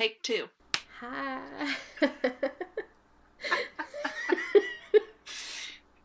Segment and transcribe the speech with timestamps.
[0.00, 0.48] Take two.
[1.00, 1.42] Hi.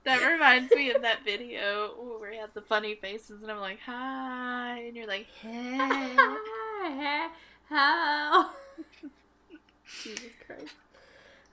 [0.04, 3.80] That reminds me of that video where we had the funny faces, and I'm like,
[3.80, 5.78] hi, and you're like, hey.
[5.80, 7.30] Hi.
[7.70, 8.52] How?
[10.04, 10.76] Jesus Christ.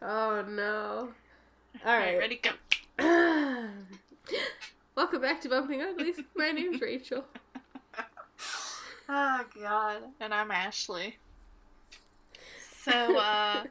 [0.02, 1.10] Oh no.
[1.86, 2.18] All right.
[2.18, 2.50] ready, go.
[4.96, 6.20] Welcome back to Bumping Uglies.
[6.34, 7.24] My name's Rachel.
[9.08, 9.98] Oh, God.
[10.20, 11.18] And I'm Ashley.
[12.84, 13.64] So, uh,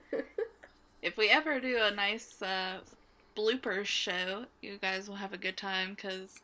[1.02, 2.80] if we ever do a nice uh,
[3.36, 6.40] bloopers show, you guys will have a good time because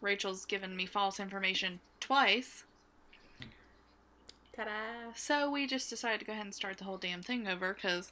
[0.00, 2.64] Rachel's given me false information twice.
[4.56, 5.12] Ta-da.
[5.14, 8.10] So we just decided to go ahead and start the whole damn thing over because,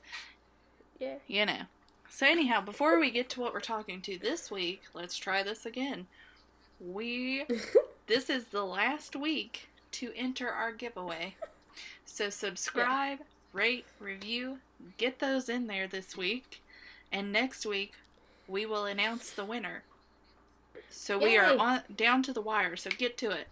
[1.01, 1.17] Yeah.
[1.27, 1.63] you know.
[2.09, 5.67] So, anyhow, before we get to what we're talking to this week, let's try this
[5.67, 6.07] again.
[6.79, 7.45] We,
[8.07, 11.35] this is the last week to enter our giveaway.
[12.05, 13.19] So, subscribe,
[13.57, 14.59] rate, review,
[14.99, 16.63] get those in there this week.
[17.11, 17.95] And next week,
[18.47, 19.83] we will announce the winner.
[20.91, 23.49] So, we are on down to the wire, so get to it.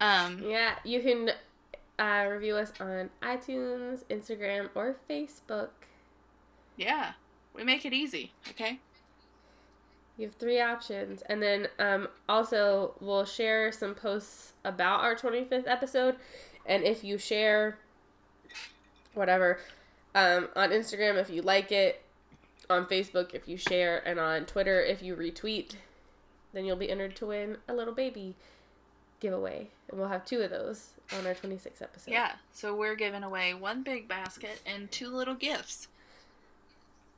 [0.00, 1.30] Um, Yeah, you can
[1.98, 5.70] uh, review us on iTunes, Instagram, or Facebook.
[6.76, 7.12] yeah,
[7.54, 8.78] we make it easy, okay?
[10.16, 11.22] You have three options.
[11.22, 16.16] And then um, also, we'll share some posts about our 25th episode.
[16.66, 17.78] And if you share
[19.18, 19.58] whatever
[20.14, 22.02] um, on Instagram, if you like it,
[22.70, 25.72] on Facebook, if you share, and on Twitter, if you retweet,
[26.52, 28.34] then you'll be entered to win a little baby
[29.20, 29.68] giveaway.
[29.90, 32.10] And we'll have two of those on our 26th episode.
[32.12, 35.88] Yeah, so we're giving away one big basket and two little gifts.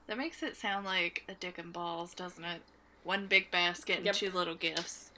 [0.07, 2.63] That makes it sound like a dick and balls, doesn't it?
[3.05, 4.15] One big basket and Yep.
[4.17, 5.11] two little gifts.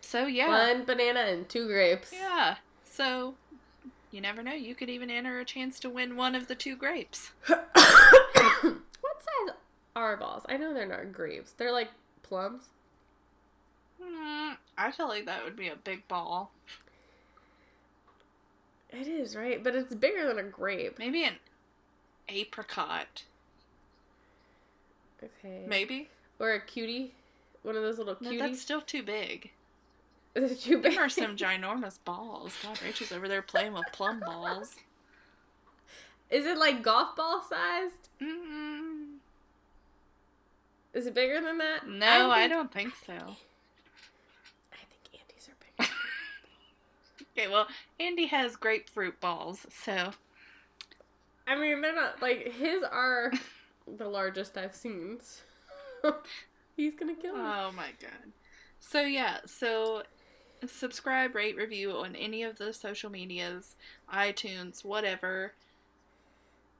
[0.00, 2.12] So yeah, One banana and two grapes.
[2.12, 2.56] yeah.
[2.84, 3.34] So
[4.14, 4.52] you never know.
[4.54, 7.32] You could even enter a chance to win one of the two grapes.
[7.46, 9.54] what size
[9.96, 10.44] are balls?
[10.48, 11.52] I know they're not grapes.
[11.52, 11.90] They're like
[12.22, 12.68] plums.
[14.00, 16.52] Mm, I feel like that would be a big ball.
[18.90, 19.62] It is, right?
[19.62, 20.98] But it's bigger than a grape.
[20.98, 21.34] Maybe an
[22.28, 23.24] apricot.
[25.22, 25.64] Okay.
[25.66, 26.08] Maybe.
[26.38, 27.14] Or a cutie.
[27.62, 28.38] One of those little No, cuties.
[28.38, 29.50] that's still too big.
[30.60, 30.92] Too big?
[30.94, 32.56] There are some ginormous balls.
[32.62, 34.74] God, Rachel's over there playing with plum balls.
[36.30, 38.08] Is it like golf ball sized?
[38.20, 39.16] Mm,
[40.92, 41.86] Is it bigger than that?
[41.88, 43.12] no, I, think- don't think so.
[43.12, 45.90] I think Andy's are bigger.
[47.36, 47.66] Okay, well,
[47.98, 50.10] Andy has grapefruit balls, so
[51.48, 53.32] I mean, they're not like his are
[53.96, 55.18] the largest I've seen.
[56.02, 56.16] so
[56.76, 57.40] He's gonna kill me.
[57.40, 58.32] oh my god.
[58.80, 60.04] So yeah, so
[60.68, 63.74] subscribe, rate, review on any of the social medias,
[64.12, 65.52] iTunes, whatever,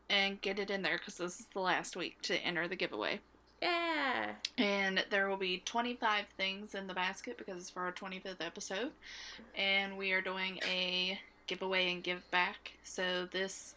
[0.09, 3.21] and get it in there because this is the last week to enter the giveaway.
[3.63, 4.33] yeah.
[4.59, 8.93] And there will be 25 things in the basket because it's for our 25th episode.
[9.57, 12.73] And we are doing a giveaway and give back.
[12.83, 13.75] So, this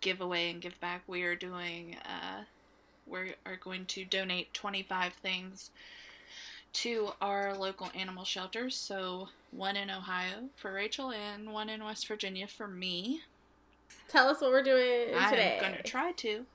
[0.00, 2.44] giveaway and give back, we are doing, uh,
[3.06, 5.70] we are going to donate 25 things
[6.74, 8.76] to our local animal shelters.
[8.76, 13.20] So, one in Ohio for Rachel and one in West Virginia for me.
[14.08, 15.56] Tell us what we're doing today.
[15.56, 16.46] I'm going to try to.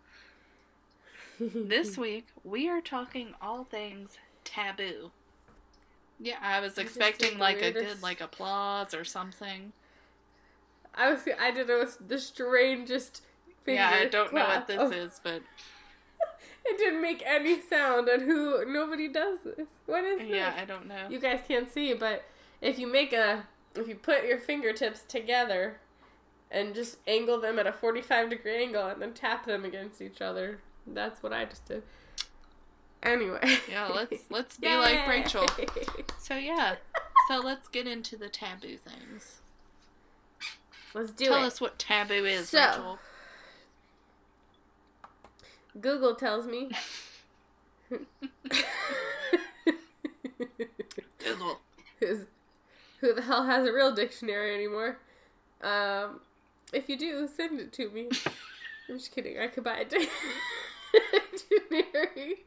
[1.39, 5.11] This week, we are talking all things taboo.
[6.19, 9.71] Yeah, I was expecting like a weirdest- good like applause or something.
[10.93, 13.21] I was I did it with the strangest
[13.63, 15.41] finger yeah, I don't know what this Oh, is, but
[16.71, 19.67] It didn't make any sound, and who nobody does this.
[19.85, 20.27] What is this?
[20.29, 21.07] yeah, I don't know.
[21.09, 22.23] You guys can't see, but
[22.61, 25.77] if you make a if you put your fingertips together
[26.51, 30.21] and just angle them at a 45 degree angle and then tap them against each
[30.21, 31.83] other, that's what I just did.
[33.01, 33.57] Anyway.
[33.69, 35.45] Yeah, let's let's be like Rachel.
[36.19, 36.75] So yeah,
[37.27, 39.41] so let's get into the taboo things.
[40.93, 41.47] Let's do Tell it.
[41.47, 42.99] us what taboo is, So- Rachel.
[45.79, 46.69] Google tells me.
[51.17, 51.59] Google.
[51.99, 52.25] Who's,
[53.01, 54.97] who the hell has a real dictionary anymore?
[55.61, 56.21] Um,
[56.73, 58.09] if you do, send it to me.
[58.89, 59.37] I'm just kidding.
[59.39, 59.85] I could buy a
[61.49, 62.45] dictionary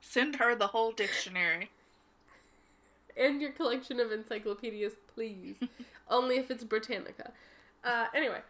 [0.00, 1.70] Send her the whole dictionary.
[3.16, 5.56] and your collection of encyclopedias, please.
[6.08, 7.32] Only if it's Britannica.
[7.82, 8.40] Uh, anyway,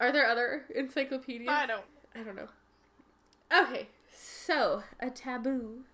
[0.00, 1.48] are there other encyclopedias?
[1.50, 1.84] I don't.
[2.14, 2.48] I don't know.
[3.52, 5.84] Okay, so a taboo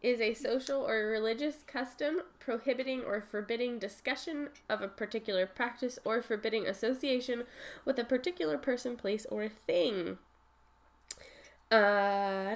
[0.00, 6.22] is a social or religious custom prohibiting or forbidding discussion of a particular practice or
[6.22, 7.44] forbidding association
[7.84, 10.18] with a particular person, place, or thing.
[11.70, 12.54] Uh,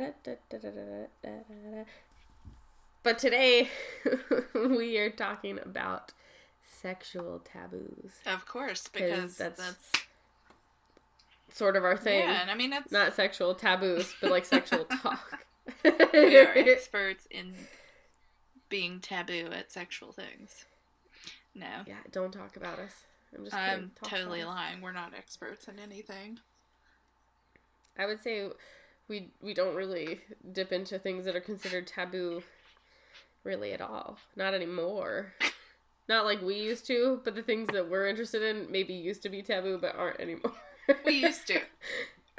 [3.02, 3.68] but today
[4.54, 6.12] we are talking about
[6.62, 8.20] sexual taboos.
[8.24, 9.90] Of course, because that's, that's
[11.52, 12.20] sort of our thing.
[12.20, 15.44] Yeah, and I mean that's not sexual taboos, but like sexual talk.
[15.84, 17.54] we are experts in
[18.68, 20.64] being taboo at sexual things.
[21.54, 21.82] No.
[21.86, 23.04] Yeah, don't talk about us.
[23.36, 24.80] I'm just I'm totally lying.
[24.80, 26.38] We're not experts in anything.
[27.98, 28.48] I would say
[29.08, 30.20] we we don't really
[30.52, 32.42] dip into things that are considered taboo
[33.44, 34.18] really at all.
[34.36, 35.34] Not anymore.
[36.08, 39.28] Not like we used to, but the things that we're interested in maybe used to
[39.28, 40.52] be taboo but aren't anymore.
[41.06, 41.60] we used to.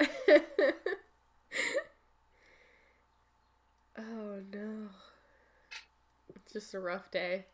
[3.98, 4.88] oh no.
[6.34, 7.46] It's just a rough day.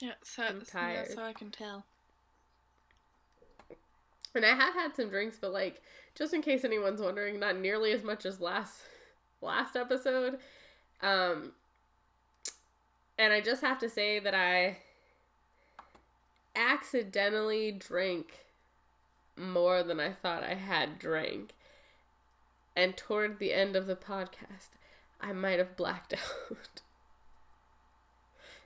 [0.00, 1.08] Yeah, so I'm tired.
[1.10, 1.84] So I can tell.
[4.34, 5.82] And I have had some drinks, but like
[6.14, 8.80] just in case anyone's wondering, not nearly as much as last
[9.40, 10.38] last episode.
[11.02, 11.52] Um
[13.18, 14.78] and I just have to say that I
[16.54, 18.47] accidentally drank
[19.38, 21.54] more than I thought I had drank.
[22.76, 24.70] And toward the end of the podcast,
[25.20, 26.14] I might have blacked
[26.50, 26.80] out.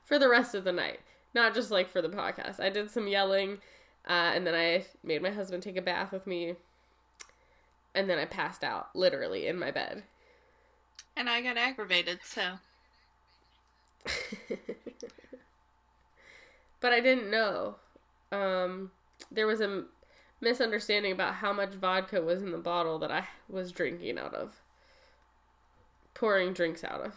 [0.05, 1.01] for the rest of the night.
[1.35, 2.61] Not just like for the podcast.
[2.61, 3.59] I did some yelling,
[4.07, 6.57] uh, and then I made my husband take a bath with me.
[7.95, 10.03] And then I passed out, literally, in my bed.
[11.17, 12.59] And I got aggravated, so.
[16.81, 17.77] but I didn't know.
[18.31, 18.91] Um,
[19.31, 19.85] there was a
[20.43, 24.61] misunderstanding about how much vodka was in the bottle that I was drinking out of.
[26.13, 27.15] Pouring drinks out of.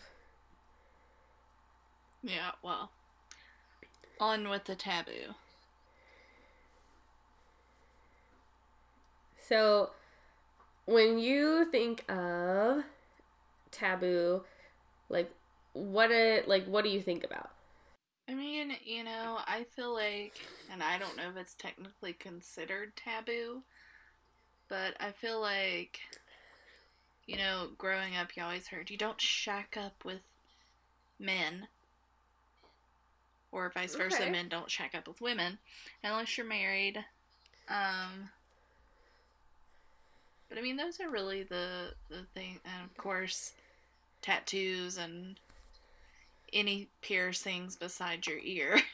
[2.24, 2.92] Yeah, well.
[4.20, 5.34] On with the taboo.
[9.38, 9.90] So,
[10.86, 12.84] when you think of
[13.72, 14.44] taboo,
[15.10, 15.32] like
[15.74, 17.52] what it like what do you think about?
[18.28, 20.34] I mean, you know, I feel like,
[20.72, 23.62] and I don't know if it's technically considered taboo,
[24.68, 26.00] but I feel like,
[27.28, 30.22] you know, growing up, you always heard you don't shack up with
[31.20, 31.68] men,
[33.52, 34.32] or vice versa, okay.
[34.32, 35.60] men don't shack up with women
[36.04, 37.06] unless you're married.
[37.70, 38.30] Um,
[40.50, 43.54] but I mean, those are really the the thing, and of course,
[44.22, 45.40] tattoos and
[46.56, 48.82] any piercings beside your ear.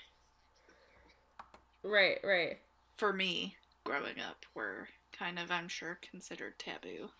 [1.83, 2.59] Right, right.
[2.95, 7.11] For me, growing up, were kind of, I'm sure, considered taboo.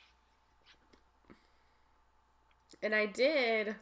[2.82, 3.76] And I did.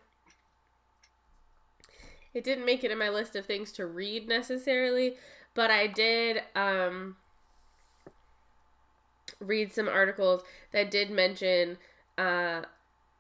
[2.33, 5.17] It didn't make it in my list of things to read necessarily,
[5.55, 7.17] but I did um,
[9.39, 11.77] read some articles that did mention
[12.17, 12.61] uh,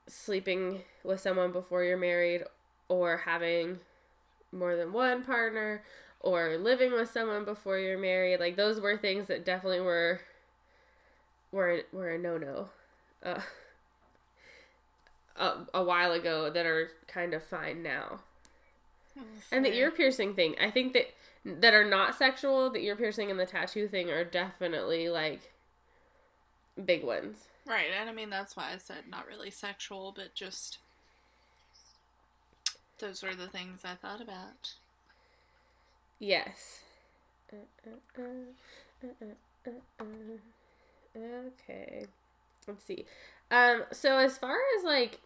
[0.07, 2.43] sleeping with someone before you're married
[2.89, 3.79] or having
[4.51, 5.83] more than one partner
[6.19, 10.19] or living with someone before you're married like those were things that definitely were
[11.51, 12.69] were were a no-no.
[13.23, 13.41] Uh,
[15.35, 18.19] a, a while ago that are kind of fine now.
[19.51, 21.07] And the ear piercing thing i think that
[21.43, 25.51] that are not sexual the ear piercing and the tattoo thing are definitely like
[26.85, 27.45] big ones.
[27.65, 30.77] Right and i mean that's why i said not really sexual but just
[32.99, 34.73] those were the things I thought about.
[36.19, 36.81] Yes.
[41.17, 42.05] okay.
[42.67, 43.05] Let's see.
[43.51, 45.19] Um, so as far as like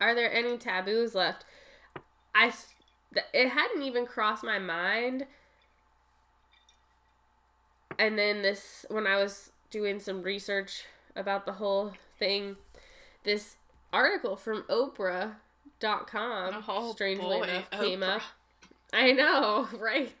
[0.00, 1.44] are there any taboos left?
[2.34, 2.52] I
[3.34, 5.26] it hadn't even crossed my mind.
[7.98, 10.84] And then this when I was doing some research
[11.14, 12.56] about the whole thing,
[13.24, 13.56] this
[13.92, 17.80] article from Oprah.com, oh, strangely boy, enough, Oprah.
[17.80, 18.22] came up.
[18.92, 20.12] I know, right?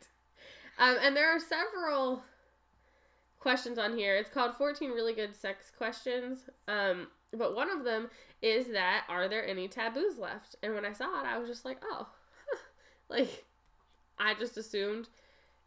[0.78, 2.22] Um, and there are several
[3.38, 4.16] questions on here.
[4.16, 6.44] It's called 14 Really Good Sex Questions.
[6.68, 8.08] Um, but one of them
[8.42, 10.56] is that are there any taboos left?
[10.62, 12.08] And when I saw it, I was just like, oh,
[12.50, 12.58] huh.
[13.08, 13.44] like
[14.18, 15.08] I just assumed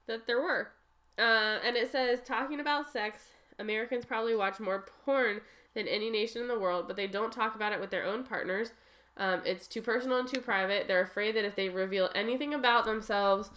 [0.07, 0.69] that there were.
[1.17, 3.19] Uh, and it says talking about sex,
[3.59, 5.41] Americans probably watch more porn
[5.73, 8.23] than any nation in the world, but they don't talk about it with their own
[8.23, 8.71] partners.
[9.17, 10.87] Um, it's too personal and too private.
[10.87, 13.51] They're afraid that if they reveal anything about themselves,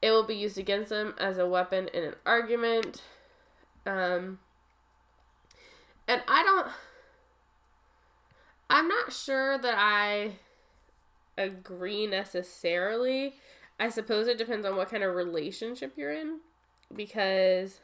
[0.00, 3.02] it will be used against them as a weapon in an argument.
[3.86, 4.38] Um,
[6.08, 6.68] and I don't.
[8.70, 10.32] I'm not sure that I
[11.36, 13.34] agree necessarily.
[13.78, 16.40] I suppose it depends on what kind of relationship you're in
[16.94, 17.80] because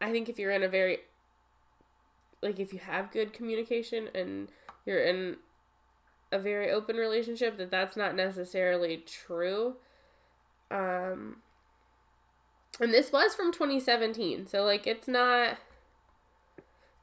[0.00, 0.98] I think if you're in a very
[2.42, 4.48] like if you have good communication and
[4.84, 5.36] you're in
[6.32, 9.76] a very open relationship that that's not necessarily true.
[10.70, 11.38] Um
[12.80, 15.58] and this was from 2017, so like it's not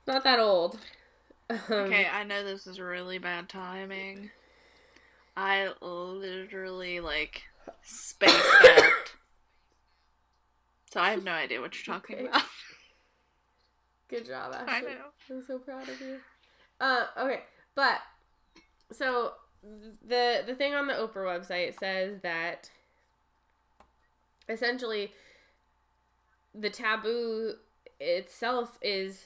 [0.08, 0.80] not that old.
[1.50, 4.32] Um, Okay, I know this is really bad timing.
[5.38, 7.44] I literally like
[7.84, 8.94] spaced out.
[10.92, 12.28] So I have no idea what you're talking Okay.
[12.28, 12.44] about.
[14.14, 14.90] Good job, Ashley.
[14.90, 14.98] I know.
[15.32, 16.18] I'm so proud of you.
[16.80, 17.42] Uh, okay,
[17.74, 18.00] but
[18.92, 19.32] so
[20.08, 22.70] the the thing on the Oprah website says that
[24.48, 25.12] essentially
[26.54, 27.54] the taboo
[28.00, 29.24] itself is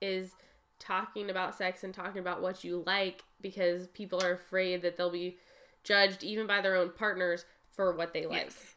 [0.00, 0.32] is
[0.78, 5.10] talking about sex and talking about what you like because people are afraid that they'll
[5.10, 5.36] be
[5.82, 8.44] judged even by their own partners for what they like.
[8.44, 8.74] Yes.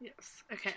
[0.00, 0.42] Yes.
[0.52, 0.74] Okay.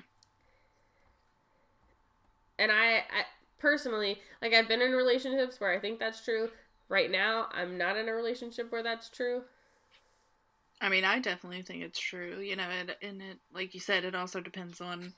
[2.59, 3.25] and I, I
[3.63, 6.50] personally like I've been in relationships where I think that's true.
[6.89, 9.43] Right now, I'm not in a relationship where that's true.
[10.82, 12.39] I mean, I definitely think it's true.
[12.39, 15.13] You know, it, and it, like you said, it also depends on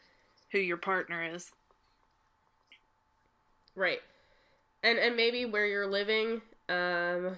[0.51, 1.51] who your partner is.
[3.75, 3.99] Right.
[4.83, 7.37] And and maybe where you're living um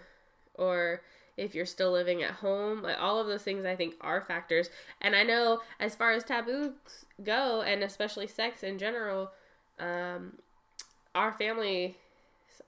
[0.55, 1.01] or
[1.37, 4.69] if you're still living at home, like all of those things I think are factors.
[5.01, 9.31] And I know as far as taboos go and especially sex in general,
[9.79, 10.39] um
[11.17, 11.97] our family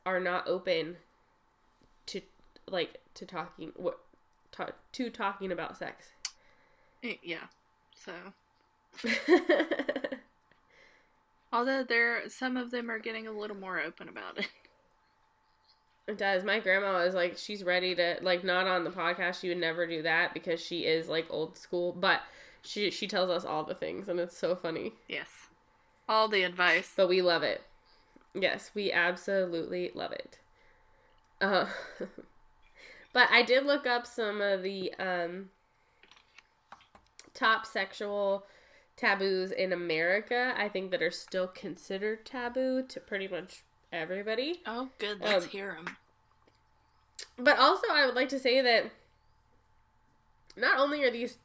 [0.05, 0.97] are not open
[2.07, 2.21] to
[2.67, 3.99] like to talking what
[4.51, 6.09] ta- to talking about sex.
[7.03, 7.47] Eh, Yeah.
[7.93, 8.13] So,
[11.53, 14.47] although there, some of them are getting a little more open about it.
[16.07, 16.43] It does.
[16.43, 19.41] My grandma is like she's ready to like not on the podcast.
[19.41, 22.21] She would never do that because she is like old school, but
[22.63, 24.93] she she tells us all the things and it's so funny.
[25.07, 25.27] Yes.
[26.07, 26.93] All the advice.
[26.97, 27.61] But we love it.
[28.33, 30.39] Yes, we absolutely love it.
[31.41, 31.65] Uh,
[33.13, 35.49] but I did look up some of the um
[37.33, 38.45] top sexual
[38.97, 40.53] taboos in America.
[40.57, 44.61] I think that are still considered taboo to pretty much everybody.
[44.65, 45.21] Oh, good.
[45.21, 45.97] Let's Um, hear them.
[47.37, 48.91] But also, I would like to say that
[50.57, 51.37] not only are these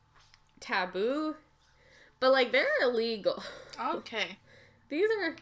[0.61, 1.37] taboo,
[2.21, 3.43] but like they're illegal.
[3.81, 4.39] Okay.
[4.89, 5.35] these are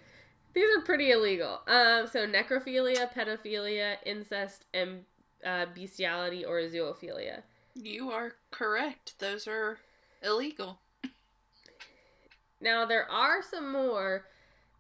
[0.55, 1.61] these are pretty illegal.
[1.67, 5.05] Um, so necrophilia, pedophilia, incest, and
[5.45, 7.43] uh, bestiality or zoophilia.
[7.75, 9.19] You are correct.
[9.19, 9.79] Those are
[10.23, 10.79] illegal.
[12.61, 14.27] Now there are some more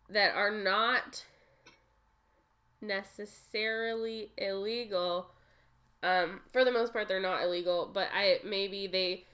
[0.08, 1.24] that are not
[2.80, 5.30] necessarily illegal.
[6.02, 9.24] Um, for the most part, they're not illegal, but I maybe they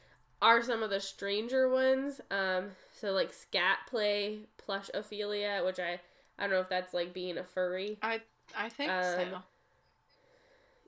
[0.41, 2.21] are some of the stranger ones.
[2.31, 6.01] Um, so like scat play, plushophilia, which I
[6.39, 7.99] I don't know if that's like being a furry.
[8.03, 8.21] I
[8.57, 9.39] I think Um, so.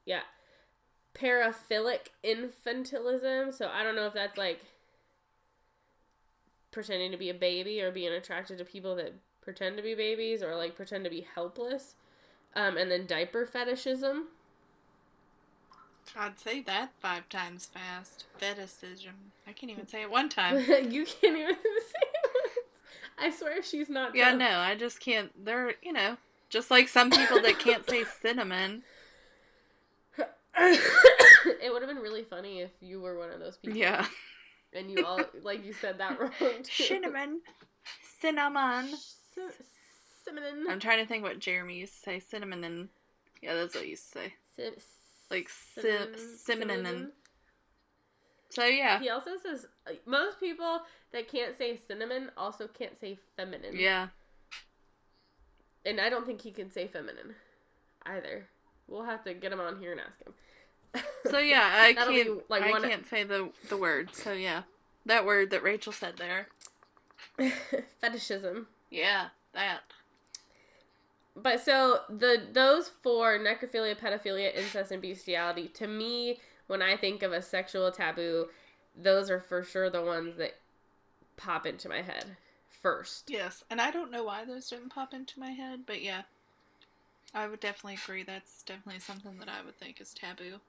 [0.07, 0.21] Yeah.
[1.15, 3.53] Paraphilic infantilism.
[3.53, 4.61] So I don't know if that's like
[6.71, 10.43] pretending to be a baby or being attracted to people that pretend to be babies
[10.43, 11.95] or like pretend to be helpless.
[12.55, 14.25] Um, and then diaper fetishism.
[16.17, 18.25] I'd say that five times fast.
[18.39, 19.15] Fetishism.
[19.47, 20.57] I can't even say it one time.
[20.91, 22.20] you can't even say it.
[23.21, 24.15] I swear she's not.
[24.15, 24.39] Yeah, drunk.
[24.41, 25.31] no, I just can't.
[25.45, 26.17] They're, you know,
[26.49, 28.83] just like some people that can't say cinnamon.
[30.59, 33.79] it would have been really funny if you were one of those people.
[33.79, 34.07] Yeah.
[34.73, 36.31] And you all like you said that wrong.
[36.63, 36.85] too.
[36.85, 37.41] Cinnamon.
[38.21, 38.89] Cinnamon.
[39.35, 39.51] Cin-
[40.25, 40.67] Cinnamon.
[40.69, 42.19] I'm trying to think what Jeremy used to say.
[42.21, 42.89] Cinnamon and.
[43.43, 44.35] Yeah, that's what he used to say.
[44.57, 44.75] Sim-
[45.31, 46.87] Like cinnamon- cinnamon and.
[46.87, 47.13] cinnamon.
[48.51, 48.99] So, yeah.
[49.01, 53.77] He also says uh, most people that can't say cinnamon also can't say feminine.
[53.77, 54.09] Yeah.
[55.87, 57.35] And I don't think he can say feminine
[58.05, 58.47] either.
[58.89, 61.05] We'll have to get him on here and ask him.
[61.31, 62.51] So, yeah, I That'll be, can't.
[62.51, 64.15] like, I can't say the, the word.
[64.15, 64.63] So, yeah.
[65.07, 66.49] That word that Rachel said there.
[68.03, 68.67] Fetishism.
[68.91, 69.81] Yeah, that.
[71.37, 75.69] But so the those four necrophilia, pedophilia, incest, and bestiality.
[75.69, 78.47] To me, when I think of a sexual taboo,
[78.97, 80.55] those are for sure the ones that
[81.37, 82.37] pop into my head
[82.69, 83.29] first.
[83.29, 86.23] Yes, and I don't know why those didn't pop into my head, but yeah.
[87.35, 90.61] I would definitely agree that's definitely something that I would think is taboo.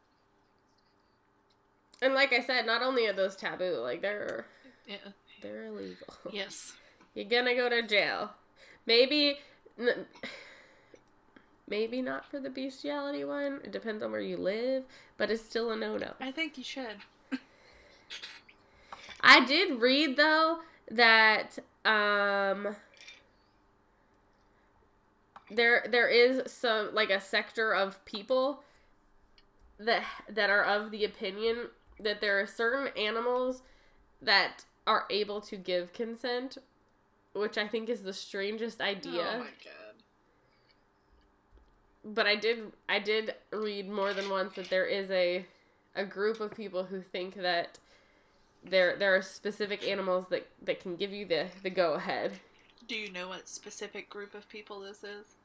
[2.02, 4.46] And like I said, not only are those taboo, like they're
[4.88, 4.98] Yeah.
[5.44, 6.16] they're illegal.
[6.32, 6.74] Yes.
[7.14, 8.32] You're gonna go to jail.
[8.88, 9.38] Maybe.
[11.68, 13.60] Maybe not for the bestiality one.
[13.64, 14.84] It depends on where you live,
[15.18, 16.14] but it's still a no no.
[16.20, 16.98] I think you should.
[19.22, 22.76] I did read though that um
[25.50, 28.64] there there is some like a sector of people
[29.80, 31.68] that that are of the opinion
[32.00, 33.62] that there are certain animals
[34.22, 36.58] that are able to give consent,
[37.34, 39.34] which I think is the strangest idea.
[39.36, 39.81] Oh my god.
[42.04, 45.46] But I did I did read more than once that there is a
[45.96, 47.78] a group of people who think that
[48.64, 52.40] there there are specific animals that that can give you the the go ahead.
[52.88, 55.36] Do you know what specific group of people this is?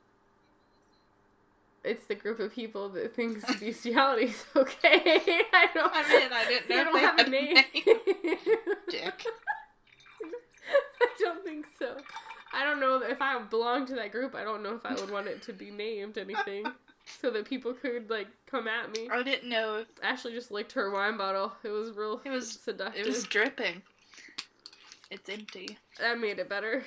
[1.85, 5.01] It's the group of people that thinks bestiality is okay.
[5.53, 5.93] I don't.
[5.95, 7.57] I mean, I didn't know They don't have a name.
[8.91, 9.25] Dick.
[11.01, 11.97] I don't think so.
[12.57, 14.35] I don't know if I belong to that group.
[14.35, 16.65] I don't know if I would want it to be named anything,
[17.21, 19.09] so that people could like come at me.
[19.13, 21.53] I didn't know if Ashley just licked her wine bottle.
[21.63, 22.21] It was real.
[22.25, 23.01] It was- seductive.
[23.05, 23.83] it was dripping.
[25.11, 25.79] It's empty.
[26.01, 26.83] That made it better.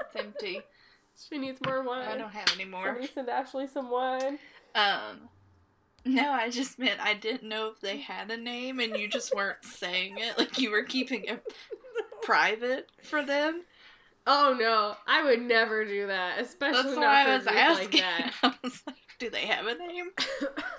[0.00, 0.60] It's empty.
[1.28, 2.08] She needs more wine.
[2.08, 2.86] I don't have any more.
[2.86, 4.40] Somebody send Ashley some wine.
[4.74, 5.28] Um,
[6.04, 9.32] no, I just meant I didn't know if they had a name and you just
[9.32, 10.36] weren't saying it.
[10.36, 11.40] Like you were keeping it
[12.22, 13.62] private for them.
[14.26, 17.90] Oh no, I would never do that, especially That's not for I was asking.
[17.90, 18.32] like that.
[18.42, 20.06] I was like, do they have a name?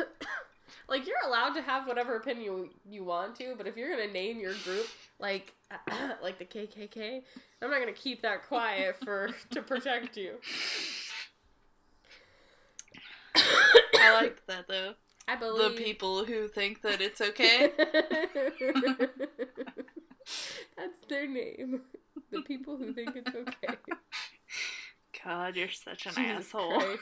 [0.90, 4.12] like you're allowed to have whatever opinion you, you want to, but if you're gonna
[4.12, 4.88] name your group
[5.20, 5.54] like
[6.24, 7.22] like the KKK,
[7.62, 10.36] I'm not gonna keep that quiet for to protect you.
[13.36, 14.94] I like that though.
[15.28, 17.72] I believe The people who think that it's okay.
[20.78, 21.82] That's their name.
[22.36, 23.76] The people who think it's okay.
[25.24, 26.80] God, you're such an Jesus asshole.
[26.80, 27.00] Christ.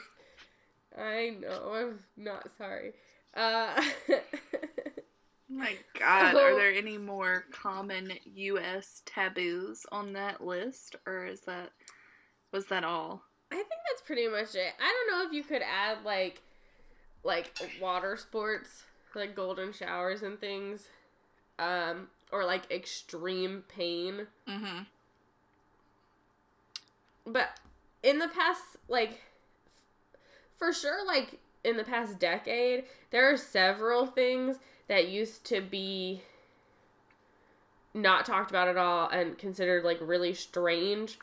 [0.98, 1.72] I know.
[1.74, 2.92] I'm not sorry.
[3.36, 3.82] Uh,
[5.48, 9.02] My God, are there any more common U.S.
[9.04, 11.70] taboos on that list, or is that
[12.52, 13.22] was that all?
[13.52, 14.72] I think that's pretty much it.
[14.80, 16.42] I don't know if you could add like
[17.24, 20.88] like water sports, like golden showers and things.
[21.58, 24.26] Um or like extreme pain.
[24.48, 24.82] Mm-hmm.
[27.26, 27.58] But
[28.02, 29.22] in the past like
[30.56, 34.58] for sure like in the past decade, there are several things
[34.88, 36.22] that used to be
[37.94, 41.18] not talked about at all and considered like really strange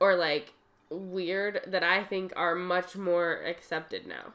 [0.00, 0.54] or like
[0.90, 4.32] weird that I think are much more accepted now.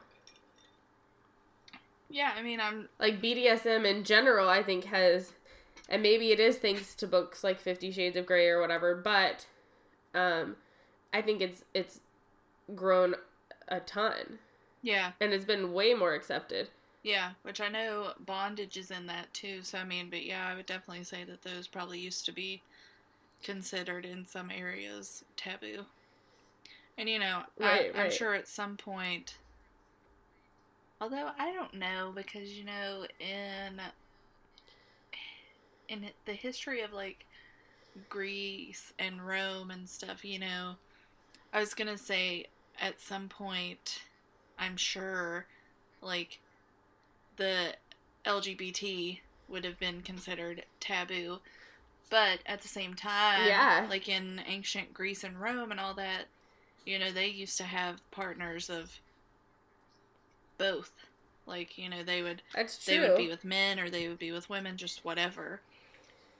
[2.08, 5.32] Yeah, I mean, I'm Like BDSM in general, I think has,
[5.88, 9.46] and maybe it is thanks to books like Fifty Shades of Grey or whatever, but
[10.14, 10.56] um,
[11.12, 12.00] I think it's it's
[12.74, 13.16] grown
[13.68, 14.38] a ton
[14.82, 16.68] yeah, and it's been way more accepted.
[17.04, 19.62] yeah, which I know bondage is in that too.
[19.62, 22.62] So I mean, but yeah, I would definitely say that those probably used to be
[23.42, 25.86] considered in some areas taboo.
[26.98, 28.10] And you know, Right, I, I'm right.
[28.10, 29.38] sure at some point.
[31.00, 33.80] Although I don't know because you know in
[35.88, 37.26] in the history of like
[38.08, 40.76] Greece and Rome and stuff, you know,
[41.52, 42.46] I was gonna say
[42.80, 44.02] at some point,
[44.58, 45.46] I'm sure,
[46.00, 46.40] like
[47.36, 47.74] the
[48.24, 51.40] LGBT would have been considered taboo,
[52.10, 53.86] but at the same time, Yeah.
[53.88, 56.26] like in ancient Greece and Rome and all that,
[56.86, 58.98] you know, they used to have partners of
[60.58, 60.92] both.
[61.46, 62.94] Like, you know, they would That's true.
[62.94, 65.60] they would be with men or they would be with women, just whatever.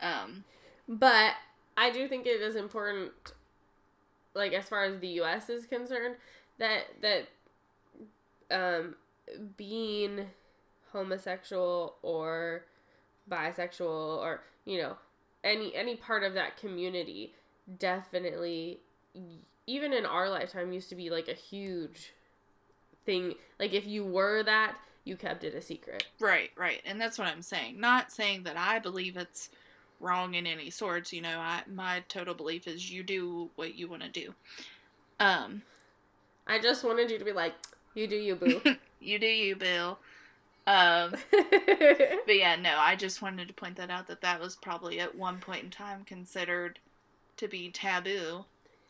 [0.01, 0.45] Um,
[0.89, 1.35] But
[1.77, 3.13] I do think it is important,
[4.35, 5.49] like as far as the U.S.
[5.49, 6.17] is concerned,
[6.59, 7.29] that that
[8.51, 8.97] um,
[9.57, 10.27] being
[10.93, 12.65] homosexual or
[13.31, 14.97] bisexual or you know
[15.43, 17.33] any any part of that community
[17.79, 18.79] definitely
[19.67, 22.13] even in our lifetime used to be like a huge
[23.07, 26.81] thing like if you were that you kept it a secret Right, right.
[26.87, 27.79] And that's what I'm saying.
[27.79, 29.51] Not saying that I believe it's
[30.01, 33.89] wrong in any sorts, you know, I my total belief is you do what you
[33.89, 34.35] want to do.
[35.21, 35.63] Um,
[36.47, 37.55] i just wanted you to be like
[37.95, 38.61] you do you boo
[39.01, 39.99] you do you, Bill.
[40.67, 44.99] Um, but yeah, no, I just wanted to point that out that that was probably
[45.01, 46.79] at one point in time considered
[47.37, 48.45] to be taboo.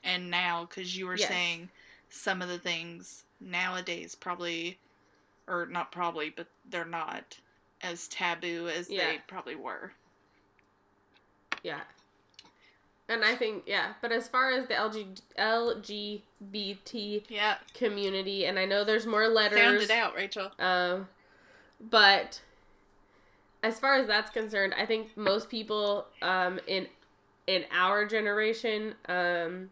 [0.05, 1.29] And now cuz you were Yes.
[1.29, 1.69] saying
[2.11, 4.79] some of the things nowadays probably
[5.49, 7.37] or not probably, but they're not
[7.83, 9.13] as taboo as Yeah.
[9.13, 9.93] they probably were.
[11.65, 11.81] Yeah.
[13.09, 17.57] And I think yeah, but as far as the LG, LGBT Yeah.
[17.75, 19.59] community, and I know there's more letters.
[19.59, 20.51] Sound it out, Rachel.
[20.59, 21.09] Um,
[21.81, 22.41] but
[23.63, 26.87] as far as that's concerned, I think most people um, in
[27.47, 29.69] in our generation um,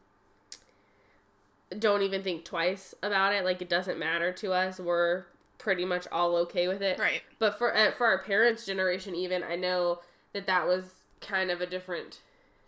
[1.78, 3.44] don't even think twice about it.
[3.44, 4.78] Like it doesn't matter to us.
[4.78, 5.24] We're
[5.56, 6.98] pretty much all okay with it.
[6.98, 7.22] Right.
[7.38, 10.00] But for uh, for our parents' generation, even I know
[10.34, 10.84] that that was
[11.22, 12.20] kind of a different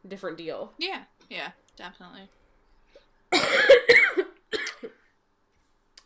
[0.07, 0.73] different deal.
[0.79, 1.03] Yeah.
[1.29, 1.51] Yeah.
[1.77, 2.29] Definitely.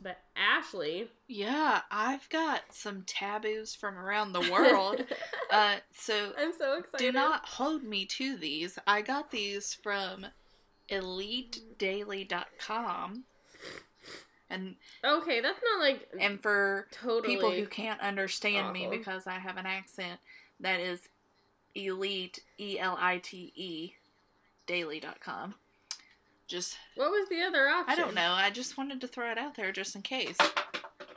[0.00, 5.04] But Ashley, Yeah, I've got some taboos from around the world.
[5.50, 7.04] uh, so I'm so excited.
[7.04, 8.78] do not hold me to these.
[8.86, 10.26] I got these from
[10.88, 13.24] elitedaily.com.
[14.50, 19.38] And Okay, that's not like and for totally people who can't understand me because I
[19.40, 20.20] have an accent,
[20.60, 21.00] that is
[21.86, 23.92] elite E L I T E
[24.66, 25.54] daily.com.
[26.46, 27.92] Just What was the other option?
[27.92, 28.32] I don't know.
[28.32, 30.36] I just wanted to throw it out there just in case.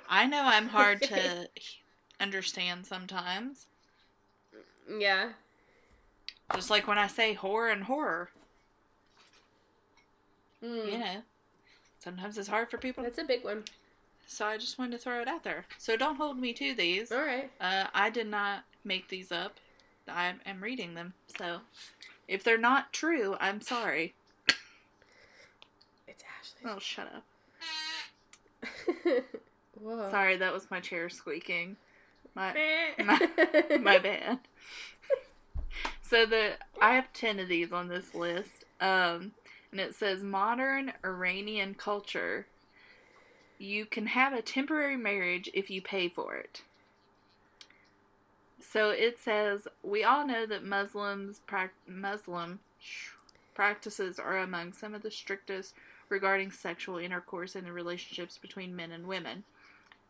[0.10, 1.48] I know I'm hard to
[2.20, 3.68] understand sometimes.
[5.00, 5.30] Yeah.
[6.54, 8.30] Just like when I say horror and horror,
[10.64, 10.92] Mm.
[10.92, 11.22] you know.
[12.00, 13.04] Sometimes it's hard for people.
[13.04, 13.64] That's a big one.
[14.28, 15.66] So I just wanted to throw it out there.
[15.78, 17.12] So don't hold me to these.
[17.12, 17.52] All right.
[17.60, 19.56] Uh, I did not make these up.
[20.08, 21.14] I am reading them.
[21.38, 21.60] So
[22.28, 24.14] if they're not true, I'm sorry.
[26.08, 26.72] It's Ashley.
[26.72, 27.24] Oh, shut up.
[29.80, 30.12] Whoa.
[30.12, 31.78] Sorry, that was my chair squeaking.
[32.36, 32.54] My
[33.00, 34.40] my, my bad.
[36.02, 39.32] So the I have ten of these on this list, um,
[39.72, 42.48] and it says modern Iranian culture.
[43.58, 46.64] You can have a temporary marriage if you pay for it.
[48.72, 52.60] So it says we all know that Muslims prac- Muslim
[53.54, 55.74] practices are among some of the strictest
[56.10, 59.44] regarding sexual intercourse and the relationships between men and women.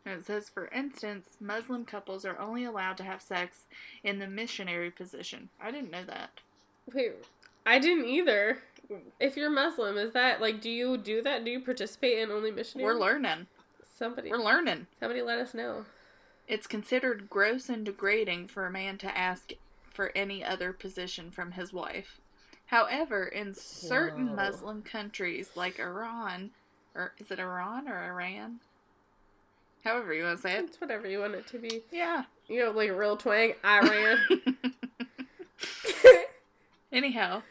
[0.06, 3.66] And it says, for instance, Muslim couples are only allowed to have sex
[4.04, 5.50] in the missionary position.
[5.62, 6.32] I didn't know that.
[6.92, 7.14] Wait,
[7.66, 8.60] I didn't either.
[9.20, 10.60] If you're Muslim, is that like?
[10.60, 11.46] Do you do that?
[11.46, 12.94] Do you participate in only missionary?
[12.94, 13.48] We're learning.
[13.98, 14.30] somebody.
[14.30, 14.88] We're learning.
[15.00, 15.86] somebody let us know.
[16.48, 19.54] It's considered gross and degrading for a man to ask
[19.86, 22.20] for any other position from his wife.
[22.68, 24.36] However, in certain Whoa.
[24.36, 26.52] Muslim countries like Iran,
[26.96, 28.60] or is it Iran or Iran?
[29.84, 30.66] However you want to say it.
[30.66, 31.84] It's whatever you want it to be.
[31.92, 32.24] Yeah.
[32.48, 33.54] You know, like a real twang.
[33.66, 34.20] Iran.
[36.92, 37.44] Anyhow,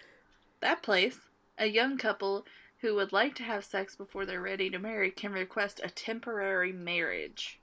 [0.61, 1.19] that place,
[1.59, 2.47] a young couple
[2.81, 6.73] who would like to have sex before they're ready to marry can request a temporary
[6.73, 7.60] marriage.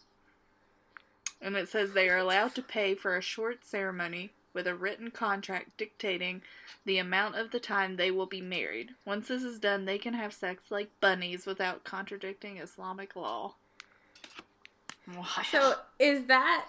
[1.42, 5.12] And it says they are allowed to pay for a short ceremony with a written
[5.12, 6.42] contract dictating
[6.84, 8.92] the amount of the time they will be married.
[9.06, 13.54] Once this is done, they can have sex like bunnies without contradicting Islamic law.
[15.16, 15.26] Wow.
[15.50, 16.66] so is that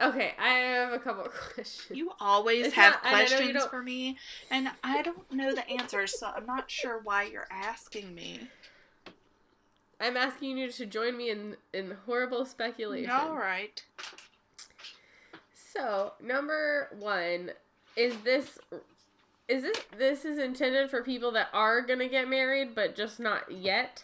[0.00, 0.32] okay?
[0.38, 1.96] I have a couple of questions.
[1.98, 4.18] You always It's have not- and I know you questions for me,
[4.50, 8.48] and I don't know the answers, so I'm not sure why you're asking me.
[10.00, 13.10] I'm asking you to join me in in horrible speculation.
[13.10, 13.82] All right.
[15.54, 17.52] So number one
[17.96, 18.58] is this.
[19.48, 23.50] Is this this is intended for people that are gonna get married but just not
[23.50, 24.02] yet?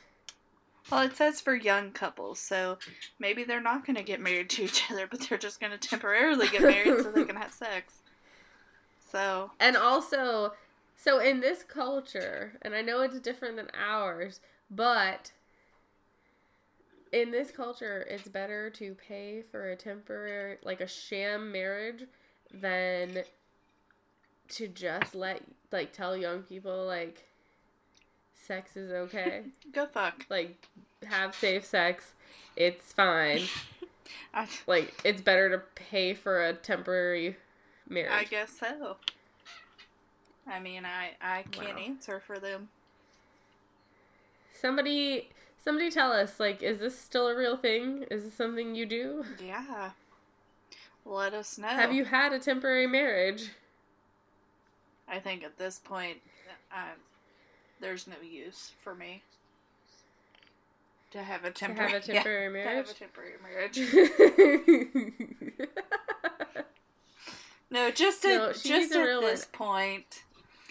[0.90, 2.78] Well, it says for young couples, so
[3.18, 6.62] maybe they're not to get married to each other, but they're just to temporarily get
[6.62, 8.02] married so they can have sex.
[9.10, 10.54] So, And also,
[10.96, 15.32] so in this culture, and I know it's different than ours, but
[17.12, 22.04] in this culture, it's better to pay for a temporary, like a sham marriage,
[22.52, 23.22] than
[24.48, 27.24] to just let, like, tell young people, like,
[28.34, 29.42] sex is okay.
[29.72, 30.26] go fuck.
[30.30, 30.66] like,
[31.06, 32.12] have safe sex.
[32.56, 33.42] It's fine.
[34.34, 37.36] I, Like, it's better to pay for a temporary
[37.88, 38.12] marriage.
[38.12, 38.96] I guess so.
[40.46, 41.82] I mean, I, I can't Wow.
[41.84, 42.68] answer for them.
[44.54, 45.28] Somebody
[45.62, 48.04] somebody tell us, like, is this still a real thing?
[48.10, 49.24] Is this something you do?
[49.44, 49.90] Yeah.
[51.04, 51.68] Let us know.
[51.68, 53.50] Have you had a temporary marriage?
[55.08, 56.18] I think at this point,
[56.70, 56.90] I,
[57.80, 59.22] there's no use for me
[61.10, 62.86] to have a To temporary, have a temporary yeah, marriage?
[62.88, 63.78] To have a temporary marriage.
[67.72, 69.52] No, just at needs just at this one.
[69.52, 70.24] point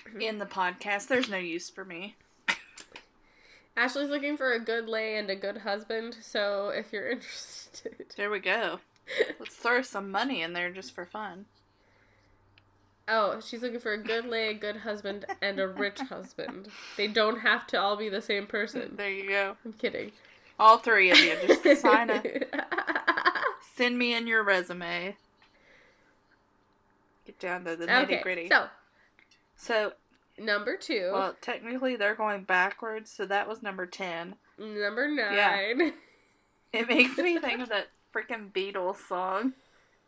[0.08, 0.22] mm-hmm.
[0.22, 2.16] in the podcast, there's no use for me.
[3.78, 8.06] Ashley's looking for a good lay and a good husband, so if you're interested.
[8.16, 8.80] There we go.
[9.40, 11.46] Let's throw some money in there just for fun.
[13.08, 16.70] Oh, she's looking for a good lay, a good husband, and a rich husband.
[16.98, 18.94] They don't have to all be the same person.
[18.96, 19.58] There you go.
[19.66, 20.12] I'm kidding.
[20.60, 21.36] All three of you.
[21.64, 22.24] Just sign a
[23.76, 25.16] send me in your resume.
[27.26, 28.50] Get down to the nitty okay, gritty.
[28.50, 28.68] so
[29.56, 29.94] So,
[30.38, 34.36] number two, well, technically they're going backwards, so that was number 10.
[34.58, 35.34] number nine.
[35.36, 35.90] Yeah.
[36.74, 39.52] It makes me think of that freaking Beatles song.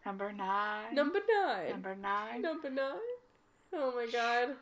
[0.05, 0.95] Number 9.
[0.95, 1.69] Number nine.
[1.71, 2.41] Number 9.
[2.41, 2.93] Number nine.
[3.73, 4.55] Oh my god,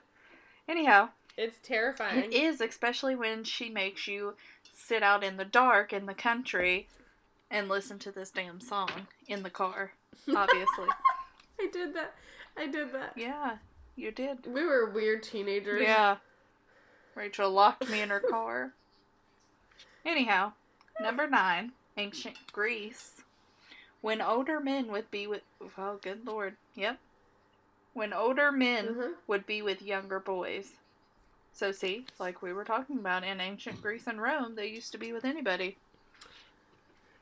[0.67, 2.23] Anyhow, it's terrifying.
[2.23, 4.33] it is, especially when she makes you
[4.73, 6.87] sit out in the dark in the country
[7.51, 8.89] and listen to this damn song
[9.27, 9.91] in the car,
[10.35, 10.87] obviously.
[11.59, 12.15] I did that.
[12.57, 13.13] I did that.
[13.15, 13.57] yeah,
[13.95, 14.45] you did.
[14.45, 15.81] We were weird teenagers.
[15.81, 16.17] Yeah.
[17.15, 18.73] Rachel locked me in her car.
[20.05, 20.53] Anyhow,
[20.99, 23.21] number nine, ancient Greece.
[24.01, 25.41] When older men would be with,
[25.77, 26.97] oh, good lord, yep.
[27.93, 29.13] When older men Mhm.
[29.27, 30.73] would be with younger boys.
[31.53, 34.97] So, see, like we were talking about in ancient Greece and Rome, they used to
[34.97, 35.77] be with anybody.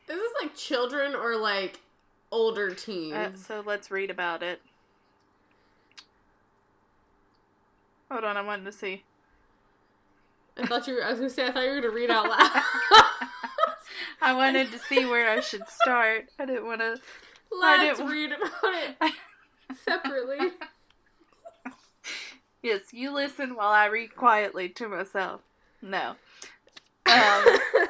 [0.06, 1.80] This is this like children or like
[2.32, 3.14] older teens?
[3.16, 4.62] Uh, so, let's read about it.
[8.12, 9.04] Hold on, I wanted to see.
[10.58, 12.28] I thought you were, I was gonna say I thought you were gonna read out
[12.30, 12.62] loud.
[14.22, 16.30] I wanted to see where I should start.
[16.38, 16.98] I didn't want to.
[17.52, 18.52] Let's didn't- read about
[19.02, 19.14] it
[19.86, 20.50] separately.
[22.62, 25.42] Yes, you listen while I read quietly to myself.
[25.82, 26.16] No.
[27.06, 27.44] Um,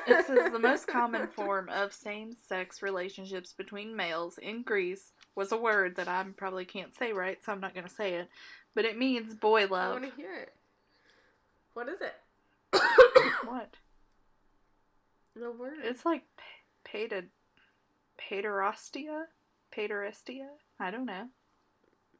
[0.08, 5.52] it says the most common form of same sex relationships between males in Greece was
[5.52, 8.30] a word that I probably can't say right, so I'm not going to say it.
[8.76, 9.98] But it means boy love.
[9.98, 10.54] I want to hear it.
[11.74, 12.16] What is it?
[13.46, 13.76] What?
[15.40, 15.80] the word.
[15.84, 16.24] It's like
[16.84, 17.30] pated,
[18.18, 19.26] paterostia?
[19.76, 20.48] Paterestia?
[20.80, 21.30] I don't know.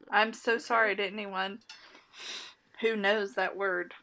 [0.10, 1.60] I'm so sorry to anyone
[2.82, 3.94] who knows that word.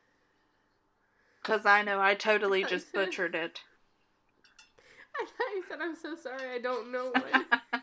[1.42, 3.60] Because I know I totally just butchered it.
[5.20, 6.54] I thought you said I'm so sorry.
[6.54, 7.82] I don't know one.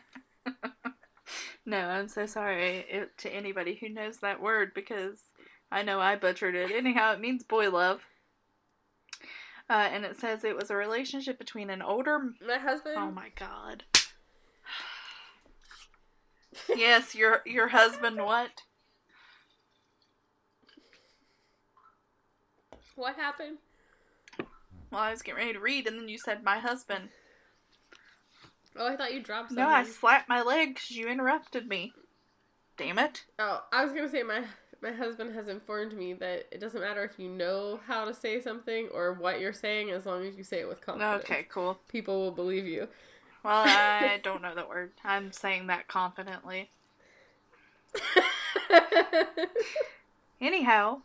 [1.66, 2.84] no, I'm so sorry
[3.18, 5.18] to anybody who knows that word because
[5.72, 6.70] I know I butchered it.
[6.70, 8.02] Anyhow, it means boy love.
[9.68, 12.32] Uh, and it says it was a relationship between an older.
[12.46, 12.96] My husband.
[12.98, 13.84] Oh my god.
[16.76, 18.18] yes, your your husband.
[18.18, 18.50] What?
[22.96, 23.58] What happened?
[24.90, 27.08] Well, I was getting ready to read, and then you said my husband.
[28.76, 29.64] Oh, I thought you dropped something.
[29.64, 31.92] No, I slapped my leg because you interrupted me.
[32.76, 33.24] Damn it.
[33.38, 34.44] Oh, I was gonna say my
[34.82, 38.40] my husband has informed me that it doesn't matter if you know how to say
[38.40, 41.24] something or what you're saying, as long as you say it with confidence.
[41.24, 41.78] Okay, cool.
[41.88, 42.88] People will believe you.
[43.42, 44.92] Well, I don't know that word.
[45.02, 46.70] I'm saying that confidently.
[50.40, 51.00] Anyhow,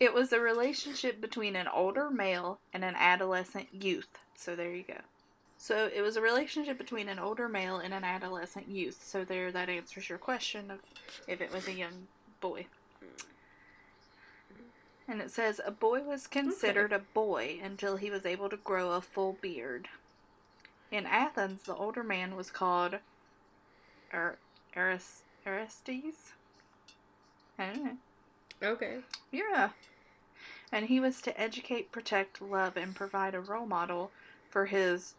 [0.00, 4.18] it was a relationship between an older male and an adolescent youth.
[4.34, 5.00] So there you go.
[5.64, 9.02] So it was a relationship between an older male and an adolescent youth.
[9.02, 10.80] So there, that answers your question of
[11.26, 12.06] if it was a young
[12.42, 12.66] boy.
[15.08, 18.90] And it says a boy was considered a boy until he was able to grow
[18.90, 19.88] a full beard.
[20.90, 22.96] In Athens, the older man was called
[24.12, 24.36] er-
[24.76, 26.34] Aris- Aristes.
[27.58, 27.96] I don't know.
[28.62, 28.98] okay.
[29.32, 29.70] Yeah.
[30.70, 34.10] And he was to educate, protect, love, and provide a role model
[34.50, 35.14] for his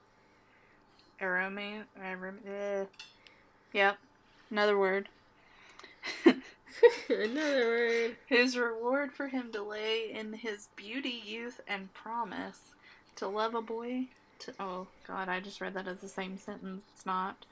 [1.21, 1.83] aroma.
[2.01, 2.85] arom- eh.
[3.73, 3.97] Yep.
[4.51, 5.09] Another word.
[7.09, 8.15] Another word.
[8.27, 12.59] His reward for him to lay in his beauty, youth, and promise
[13.15, 14.07] to love a boy.
[14.39, 16.83] To, oh, God, I just read that as the same sentence.
[16.93, 17.45] It's not.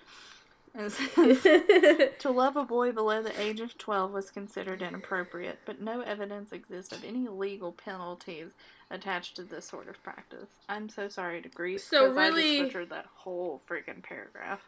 [2.20, 6.52] To love a boy below the age of 12 was considered inappropriate, but no evidence
[6.52, 8.52] exists of any legal penalties
[8.94, 10.48] attached to this sort of practice.
[10.70, 14.62] I'm so sorry to Greece So I really- just butchered that whole freaking paragraph.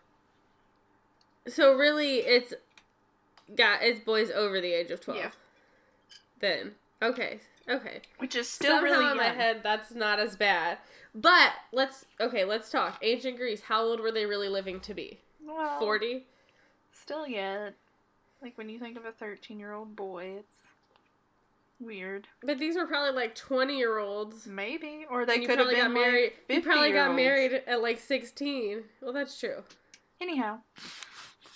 [1.48, 2.54] so really, it's
[3.56, 5.20] got it's boys over the age of twelve.
[5.20, 5.32] Yeah.
[6.40, 8.02] Then okay, okay.
[8.18, 9.36] Which is still Somehow really in my young.
[9.36, 10.80] head that's not as bad.
[11.14, 12.98] But let's okay, let's talk.
[13.02, 13.62] Ancient Greece.
[13.64, 15.20] How old were they really living to be?
[15.46, 16.26] Well, Forty.
[16.92, 17.76] Still yet.
[18.42, 20.58] Like when you think of a 13 year old boy, it's
[21.80, 22.28] weird.
[22.42, 24.46] But these were probably like twenty year olds.
[24.46, 25.06] Maybe.
[25.10, 26.24] Or they could have probably been got married.
[26.24, 28.84] like you 50 probably got married at like sixteen.
[29.02, 29.64] Well, that's true.
[30.22, 30.60] Anyhow,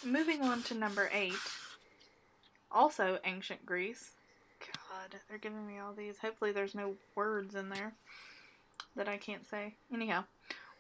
[0.04, 1.34] moving on to number eight.
[2.72, 4.12] Also ancient Greece.
[4.60, 6.20] God, they're giving me all these.
[6.20, 7.94] Hopefully, there's no words in there
[8.96, 9.76] that I can't say.
[9.94, 10.26] Anyhow,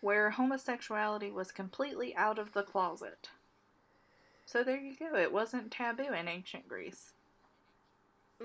[0.01, 3.29] where homosexuality was completely out of the closet.
[4.45, 5.15] So there you go.
[5.15, 7.13] It wasn't taboo in ancient Greece.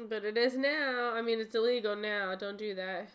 [0.09, 1.13] But it is now.
[1.15, 2.35] I mean, it's illegal now.
[2.35, 3.09] Don't do that.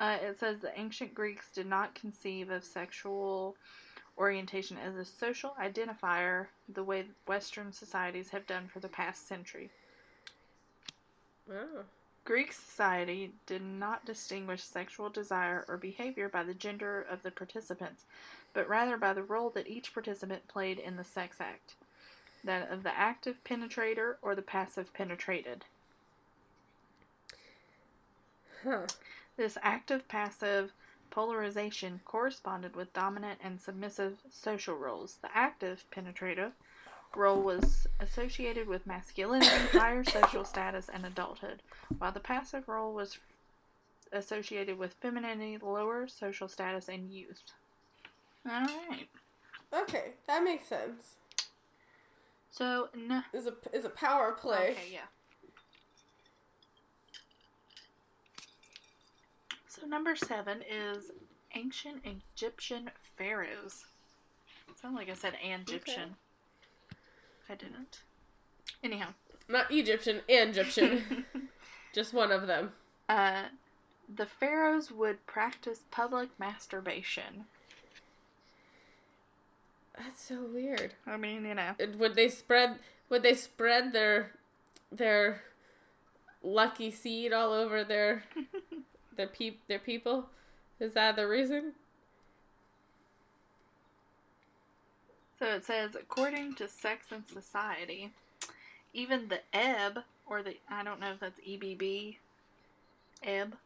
[0.00, 3.56] Uh, it says the ancient Greeks did not conceive of sexual
[4.16, 9.70] orientation as a social identifier the way Western societies have done for the past century.
[11.50, 11.84] Oh.
[12.24, 18.04] Greek society did not distinguish sexual desire or behavior by the gender of the participants,
[18.54, 21.74] but rather by the role that each participant played in the sex act
[22.42, 25.64] that of the active penetrator or the passive penetrated.
[28.64, 28.86] Huh.
[29.36, 30.72] This active passive
[31.10, 35.18] polarization corresponded with dominant and submissive social roles.
[35.22, 36.52] The active penetrator
[37.14, 41.62] role was associated with masculinity, higher social status, and adulthood,
[41.98, 43.18] while the passive role was
[44.12, 47.52] associated with femininity, lower social status, and youth.
[48.46, 49.08] Alright.
[49.72, 51.14] Okay, that makes sense.
[52.50, 53.22] So, no.
[53.32, 54.70] Is a is a power play.
[54.70, 55.06] Okay, yeah.
[59.84, 61.10] So number seven is
[61.54, 63.84] ancient Egyptian pharaohs.
[64.80, 66.14] Sound like I said Egyptian.
[67.50, 68.00] I didn't.
[68.82, 69.08] Anyhow,
[69.46, 71.26] Not Egyptian, and Egyptian.
[71.94, 72.72] Just one of them.
[73.10, 73.42] uh,
[74.08, 77.44] the pharaohs would practice public masturbation.
[79.98, 80.94] That's so weird.
[81.06, 81.74] I mean, you know.
[81.78, 82.78] And Would they spread?
[83.10, 84.30] Would they spread their
[84.90, 85.42] their
[86.42, 88.24] lucky seed all over their
[89.16, 90.26] their peop their people?
[90.80, 91.72] Is that the reason?
[95.38, 98.10] So it says, according to Sex and Society,
[98.92, 102.16] even the ebb, or the, I don't know if that's EBB,
[103.22, 103.56] ebb,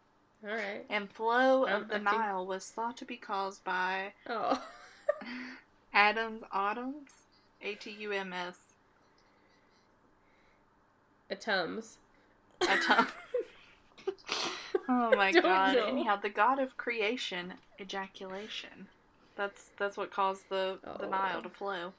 [0.43, 0.85] All right.
[0.89, 4.63] and flow Um, of the I think- Nile was thought to be caused by Oh.
[5.93, 7.11] Adam's Autumns,
[7.63, 8.57] A T U M S,
[11.31, 11.99] A Tums.
[14.89, 15.75] Oh my god.
[15.77, 15.85] know.
[15.87, 18.89] Anyhow, the god of creation, ejaculation.
[19.37, 21.11] That's that's what caused the, the Oh.
[21.11, 21.93] Nile to flow.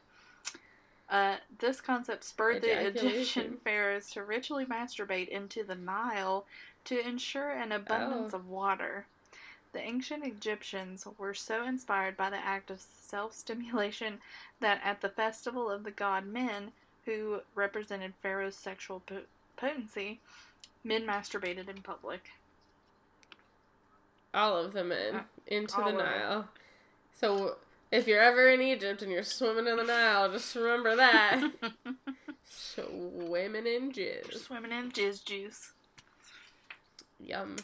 [1.10, 6.46] Uh, this concept spurred the Egyptian pharaohs to ritually masturbate into the Nile
[6.86, 8.38] to ensure an abundance Oh.
[8.38, 9.06] of water.
[9.74, 14.20] The ancient Egyptians were so inspired by the act of self stimulation
[14.60, 16.72] that at the festival of the god Men,
[17.06, 19.22] who represented Pharaoh's sexual po-
[19.58, 20.20] potency,
[20.84, 22.30] men masturbated in public.
[24.34, 25.94] All of them in Uh, into the it.
[25.98, 26.50] Nile.
[27.14, 27.58] So
[27.92, 31.52] if you're ever in Egypt and you're swimming in the Nile, just remember that.
[32.46, 34.34] Swimming in jizz.
[34.46, 35.72] Swimming in jizz juice.
[37.20, 37.58] Yum.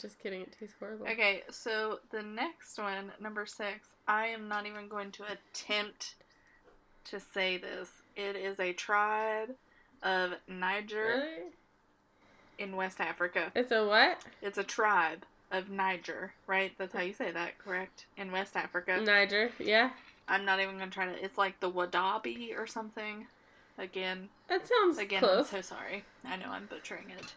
[0.00, 1.06] Just kidding, it tastes horrible.
[1.06, 6.14] Okay, so the next one, number six, I am not even going to attempt
[7.04, 7.90] to say this.
[8.16, 9.50] It is a tribe
[10.02, 11.04] of Niger
[11.38, 11.52] Really?
[12.58, 13.52] in West Africa.
[13.54, 14.18] It's a what?
[14.42, 15.24] It's a tribe
[15.56, 16.72] of Niger, right?
[16.78, 18.06] That's how you say that, correct?
[18.16, 19.00] In West Africa.
[19.00, 19.90] Niger, yeah.
[20.28, 21.24] I'm not even gonna try to.
[21.24, 23.26] It's like the Wadabi or something.
[23.78, 25.52] Again, That sounds again, close.
[25.52, 26.04] I'm so sorry.
[26.24, 27.34] I know I'm butchering it.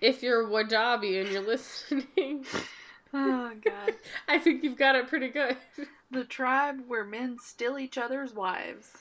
[0.00, 2.44] If you're Wadabi and you're listening,
[3.14, 3.94] Oh God.
[4.28, 5.56] I think you've got it pretty good.
[6.10, 8.98] The tribe where men steal each other's wives.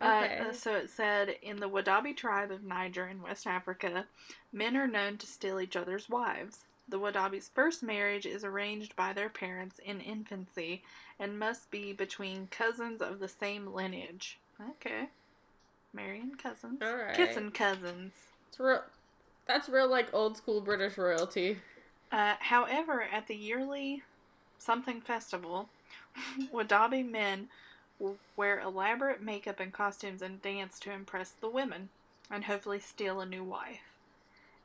[0.00, 0.38] Okay.
[0.48, 4.06] Uh, so it said in the Wadabi tribe of Niger in West Africa,
[4.52, 6.64] men are known to steal each other's wives.
[6.88, 10.82] The Wadabi's first marriage is arranged by their parents in infancy
[11.18, 14.38] and must be between cousins of the same lineage.
[14.70, 15.08] Okay.
[15.92, 16.80] Marrying cousins.
[16.80, 17.14] All right.
[17.14, 18.12] Kissing cousins.
[18.48, 18.82] It's real.
[19.46, 21.58] That's real like old school British royalty.
[22.12, 24.02] Uh, however, at the yearly
[24.58, 25.68] something festival,
[26.52, 27.48] Wadabi men
[28.36, 31.88] wear elaborate makeup and costumes and dance to impress the women
[32.30, 33.80] and hopefully steal a new wife.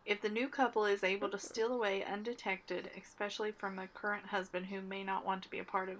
[0.06, 4.65] If the new couple is able to steal away undetected, especially from a current husband
[4.65, 5.96] who may not want to be a part of.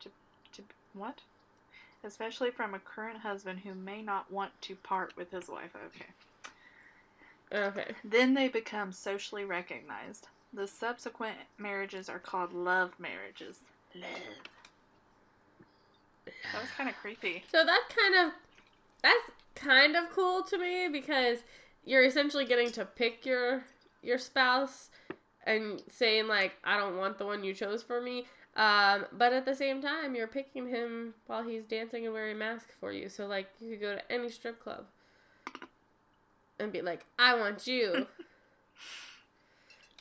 [0.00, 0.10] To,
[0.54, 0.62] to,
[0.94, 1.20] what?
[2.04, 5.70] Especially from a current husband who may not want to part with his wife.
[5.74, 6.06] Okay.
[7.52, 7.94] Okay.
[8.04, 10.28] Then they become socially recognized.
[10.52, 13.58] The subsequent marriages are called love marriages.
[13.94, 14.08] Love.
[16.26, 17.44] That was kind of creepy.
[17.50, 18.32] So that's kind of
[19.02, 21.38] that's kind of cool to me because
[21.84, 23.64] you're essentially getting to pick your
[24.02, 24.90] your spouse
[25.44, 28.26] and saying like I don't want the one you chose for me.
[28.54, 32.38] Um, but at the same time, you're picking him while he's dancing and wearing a
[32.38, 33.08] mask for you.
[33.08, 34.84] So like you could go to any strip club
[36.58, 38.06] and be like, "I want you."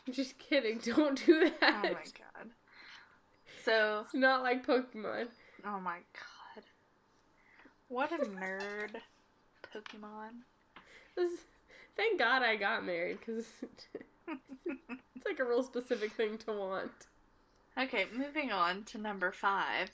[0.08, 0.80] I'm just kidding.
[0.84, 1.76] Don't do that.
[1.80, 2.50] Oh my god.
[3.64, 5.28] So, It's not like Pokemon.
[5.66, 6.64] Oh my god.
[7.88, 8.96] What a nerd.
[9.74, 10.44] Pokemon.
[11.16, 11.46] This-
[11.96, 13.46] Thank God I got married because
[14.28, 16.92] it's like a real specific thing to want.
[17.78, 19.92] Okay, moving on to number five.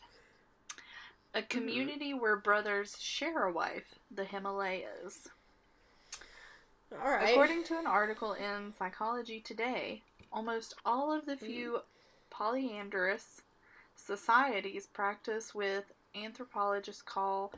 [1.33, 1.47] A mm-hmm.
[1.47, 5.27] community where brothers share a wife, the Himalayas.
[6.91, 7.31] All right.
[7.31, 11.81] According to an article in Psychology Today, almost all of the few mm.
[12.29, 13.41] polyandrous
[13.97, 15.83] societies practice with
[16.15, 17.51] anthropologists call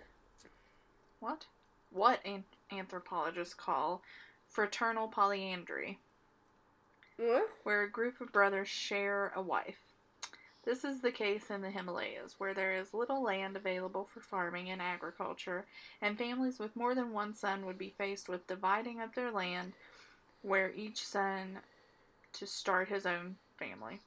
[1.20, 1.46] what?
[1.92, 4.02] What an- anthropologists call
[4.48, 6.00] fraternal polyandry,
[7.18, 7.50] what?
[7.64, 9.80] where a group of brothers share a wife.
[10.66, 14.70] This is the case in the Himalayas, where there is little land available for farming
[14.70, 15.66] and agriculture,
[16.02, 19.74] and families with more than one son would be faced with dividing up their land,
[20.42, 21.60] where each son
[22.34, 24.00] to start his own family.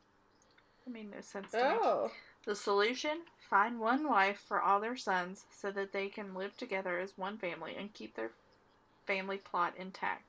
[0.84, 1.62] That made no sense to me.
[1.80, 2.10] Oh.
[2.44, 3.20] The solution?
[3.38, 7.38] Find one wife for all their sons so that they can live together as one
[7.38, 8.30] family and keep their
[9.06, 10.22] family plot intact.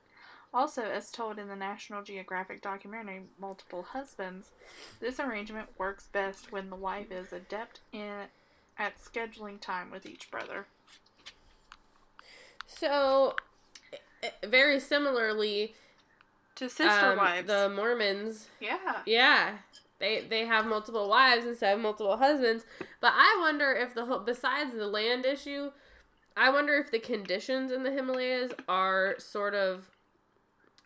[0.52, 4.50] Also, as told in the National Geographic documentary Multiple Husbands,
[5.00, 8.26] this arrangement works best when the wife is adept in
[8.78, 10.66] at scheduling time with each brother.
[12.66, 13.34] So,
[14.22, 15.74] eh, very similarly,
[16.56, 17.46] To sister um, wives.
[17.48, 19.02] the Mormons, yeah.
[19.06, 19.58] yeah,
[20.04, 22.64] they they have multiple wives instead of multiple husbands.
[23.00, 25.70] But I wonder if the whole, besides the land issue,
[26.36, 29.90] I wonder if the conditions in the Himalayas are sort of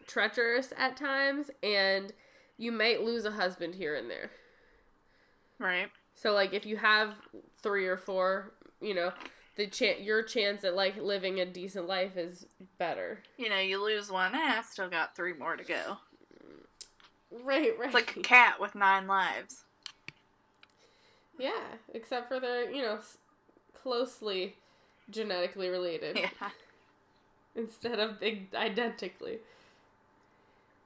[0.07, 2.12] treacherous at times, and
[2.57, 4.31] you might lose a husband here and there.
[5.59, 5.89] Right.
[6.14, 7.14] So like if you have
[7.62, 9.12] three or four, you know,
[9.57, 12.47] the chan your chance at like living a decent life is
[12.79, 13.21] better.
[13.37, 15.99] You know, you lose one, eh, I still got three more to go.
[17.31, 17.87] Right, right.
[17.87, 19.64] It's like a cat with nine lives.
[21.39, 22.99] yeah, except for they're you know
[23.81, 24.57] closely
[25.11, 26.29] genetically related Yeah.
[27.57, 29.39] instead of big identically.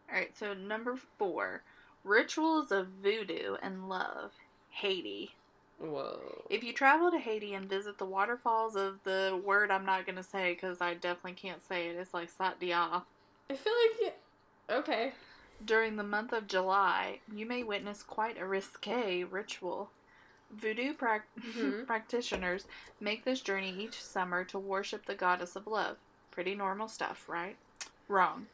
[0.09, 1.63] Alright, so number four
[2.05, 4.33] rituals of voodoo and love.
[4.71, 5.33] Haiti.
[5.79, 6.43] Whoa.
[6.51, 10.17] If you travel to Haiti and visit the waterfalls of the word I'm not going
[10.17, 13.03] to say because I definitely can't say it, it's like Sat Dia.
[13.51, 15.13] I feel like you, okay.
[15.65, 19.91] During the month of July, you may witness quite a risque ritual.
[20.51, 21.87] Voodoo prac- Mhm.
[21.87, 22.67] practitioners
[23.01, 25.99] make this journey each summer to worship the goddess of love.
[26.31, 27.57] Pretty normal stuff, right?
[28.09, 28.47] Wrong.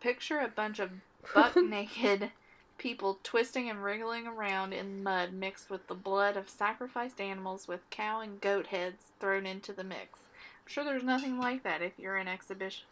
[0.00, 0.90] Picture a bunch of
[1.34, 2.32] buck naked
[2.78, 7.88] people twisting and wriggling around in mud mixed with the blood of sacrificed animals with
[7.90, 10.18] cow and goat heads thrown into the mix.
[10.24, 12.84] I'm sure there's nothing like that if you're an exhibition.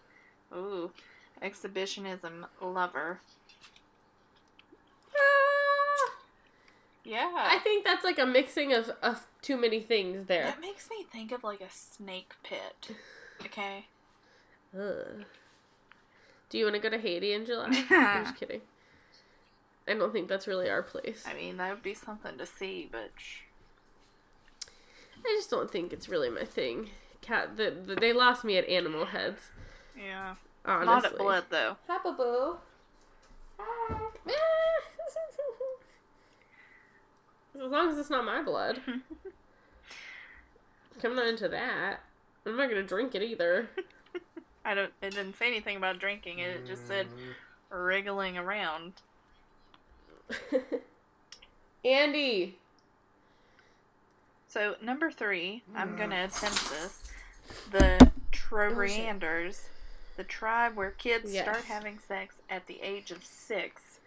[0.54, 0.92] Ooh,
[1.42, 3.20] exhibitionism lover.
[5.16, 6.12] Ah,
[7.04, 7.32] Yeah.
[7.36, 10.44] I think that's like a mixing of, of too many things there.
[10.44, 12.96] that makes me think of like a snake pit.
[13.44, 13.86] Okay.
[14.74, 15.24] Ugh.
[16.50, 17.66] Do you want to go to Haiti in July?
[17.90, 18.60] I'm just kidding.
[19.86, 21.24] I don't think that's really our place.
[21.28, 23.40] I mean, that would be something to see, but sh-
[25.26, 26.90] I just don't think it's really my thing.
[27.20, 29.50] Cat, the, the, they lost me at animal heads.
[29.98, 30.34] yeah.
[30.64, 30.86] Honestly.
[30.86, 31.76] Not at blood though.
[31.88, 32.56] Hi, boo.
[33.60, 34.10] Ah.
[37.64, 38.80] as long as it's not my blood.
[41.04, 42.00] I'm not into that.
[42.46, 43.68] I'm not gonna drink it either.
[44.64, 44.92] I don't.
[45.02, 46.48] It didn't say anything about drinking it.
[46.48, 47.06] It just said
[47.68, 48.94] wriggling around.
[51.84, 52.56] Andy.
[54.46, 55.98] So number three, I'm mm.
[55.98, 57.12] gonna attempt this.
[57.70, 59.68] The oh, Trobrianders,
[60.16, 61.44] the tribe where kids Yes.
[61.44, 63.98] start having sex at the age of six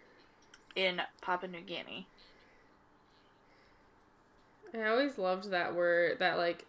[0.76, 2.06] in Papua New Guinea.
[4.74, 6.64] I always loved that word, that like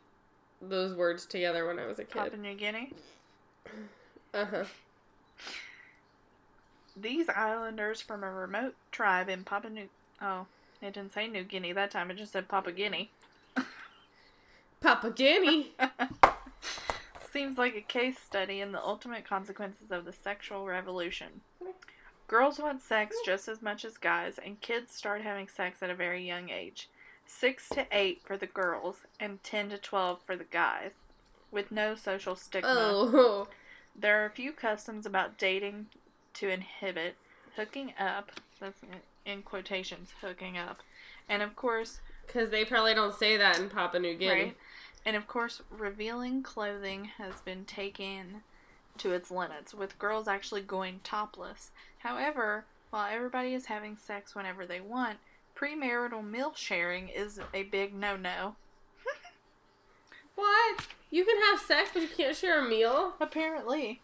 [0.61, 2.13] those words together when I was a kid.
[2.13, 2.37] Papua.
[2.37, 2.93] New Guinea.
[4.33, 4.63] Uh huh.
[6.95, 9.89] These islanders from a remote tribe in Papua New.
[10.21, 10.45] Oh,
[10.83, 12.11] it didn't say New Guinea that time.
[12.11, 13.09] It just said Papua Guinea.
[14.81, 15.71] Papua Guinea.
[17.39, 21.39] Seems like a case study in the ultimate consequences of the sexual revolution.
[22.27, 25.95] Girls want sex just as much as guys, and kids start having sex at a
[25.95, 26.89] very young age.
[27.25, 30.91] 6 to 8 for the girls, and 10 to 12 for the guys,
[31.49, 32.75] with no social stigma.
[32.75, 33.47] Oh.
[33.95, 35.85] There are a few customs about dating
[36.33, 37.15] to inhibit
[37.55, 38.33] hooking up.
[38.59, 40.81] That's in- in quotations, hooking up.
[41.29, 44.43] And of course, Because they probably don't say that in Papua New Guinea.
[44.43, 44.57] Right.
[45.05, 48.43] And of course, revealing clothing has been taken
[48.97, 51.71] to its limits, with girls actually going topless.
[51.99, 55.19] However, while everybody is having sex whenever they want,
[55.55, 58.55] premarital meal sharing is a big no no.
[60.35, 60.87] What?
[61.11, 63.13] You can have sex, but you can't share a meal?
[63.19, 64.01] Apparently.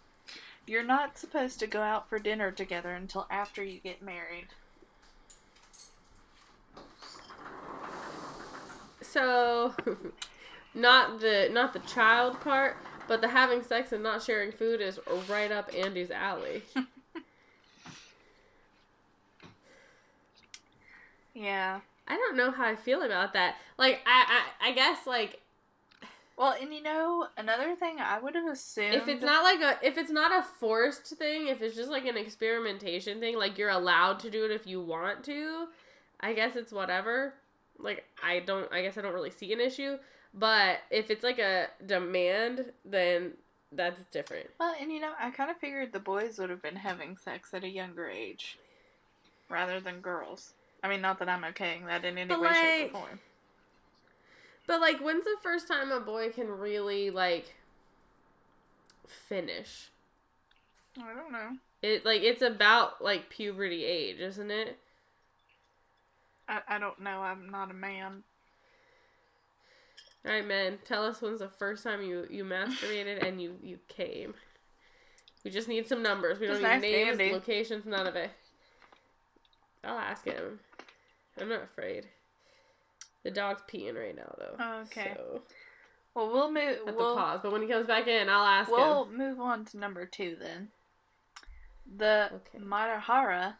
[0.68, 4.48] You're not supposed to go out for dinner together until after you get married.
[9.02, 9.76] So,
[10.76, 15.00] not the not the child part, but the having sex and not sharing food is
[15.28, 16.64] right up Andy's alley.
[21.34, 21.82] Yeah.
[22.08, 23.56] I don't know how I feel about that.
[23.78, 25.42] Like, I I, I guess like
[26.38, 29.86] Well, and you know, another thing I would have assumed if it's not like a
[29.86, 33.70] if it's not a forced thing, if it's just like an experimentation thing, like you're
[33.70, 35.68] allowed to do it if you want to,
[36.20, 37.36] I guess it's whatever.
[37.80, 39.98] Like I don't I guess I don't really see an issue,
[40.38, 43.34] but if it's like a demand, then
[43.72, 44.48] that's different.
[44.60, 47.54] Well, and you know, I kind of figured the boys would have been having sex
[47.54, 48.58] at a younger age
[49.50, 50.54] rather than girls.
[50.84, 53.20] I mean, not that I'm okaying that in any But, way, shape, or form.
[54.68, 57.56] But like when's the first time a boy can really like
[59.08, 59.90] finish?
[60.98, 61.58] I don't know.
[61.82, 64.80] It like it's about like puberty age, isn't it?
[66.48, 67.22] I, I don't know.
[67.22, 68.24] I'm not a man.
[70.26, 70.80] All right, man.
[70.86, 74.34] Tell us when's the first time you you masturbated and you you came.
[75.44, 76.40] We just need some numbers.
[76.40, 77.32] We don't need names, Andy.
[77.32, 78.32] locations, none of it.
[79.84, 80.60] I'll ask him.
[81.40, 82.08] I'm not afraid.
[83.24, 84.82] The dog's peeing right now, though.
[84.84, 85.14] Okay.
[85.16, 85.42] So,
[86.16, 86.80] Well, we'll move.
[86.88, 88.76] at We'll, the pause, but when he comes back in, I'll ask him.
[88.78, 89.18] we'll him.
[89.18, 90.70] move on to number two then.
[91.98, 92.58] The Okay.
[92.64, 93.56] Matahara.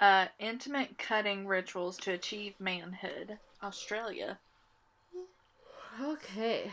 [0.00, 3.38] Uh, intimate cutting rituals to achieve manhood.
[3.62, 4.38] Australia.
[6.00, 6.70] Okay.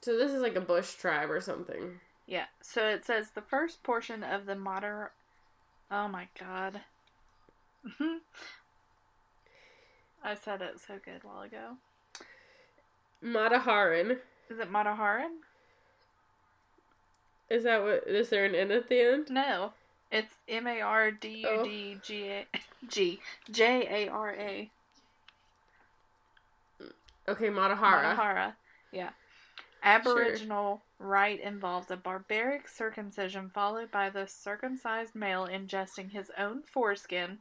[0.00, 2.00] So this is like a bush tribe or something.
[2.26, 2.46] Yeah.
[2.60, 5.08] So it says the first portion of the Matar.
[5.90, 6.82] Oh my god.
[10.22, 11.76] I said it so good a while ago.
[13.22, 14.18] Mataharan.
[14.50, 15.38] Is it Mataharan?
[17.50, 18.04] Is that what?
[18.06, 19.30] Is there an N at the end?
[19.30, 19.72] No.
[20.10, 22.46] It's M A R D U D G A
[22.86, 23.20] G
[23.50, 24.70] J A R A.
[27.28, 28.16] Okay, Matahara.
[28.16, 28.54] Matahara.
[28.92, 29.10] Yeah.
[29.82, 37.38] Aboriginal rite involves a barbaric circumcision followed by the circumcised male ingesting his own foreskin.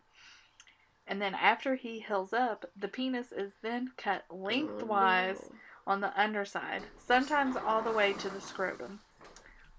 [1.08, 5.56] And then after he heals up, the penis is then cut oh, lengthwise Oh,
[5.88, 9.00] on the underside, sometimes all the way to the scrotum.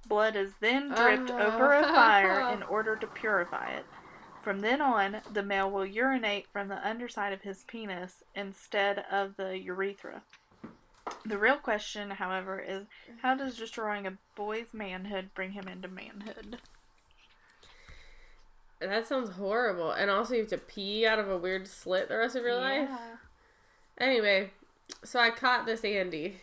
[0.09, 3.85] Blood is then dripped oh, over a fire in order to purify it.
[4.49, 9.37] From then on, the male will urinate from the underside of his penis instead of
[9.37, 10.23] the urethra.
[11.27, 12.87] The real question, however, is
[13.21, 16.61] how does destroying a boy's manhood bring him into manhood?
[18.81, 19.91] That sounds horrible.
[19.93, 22.57] And also, you have to pee out of a weird slit the rest of your
[22.57, 22.89] life.
[23.99, 24.53] Anyway,
[25.05, 26.41] so I caught this Andy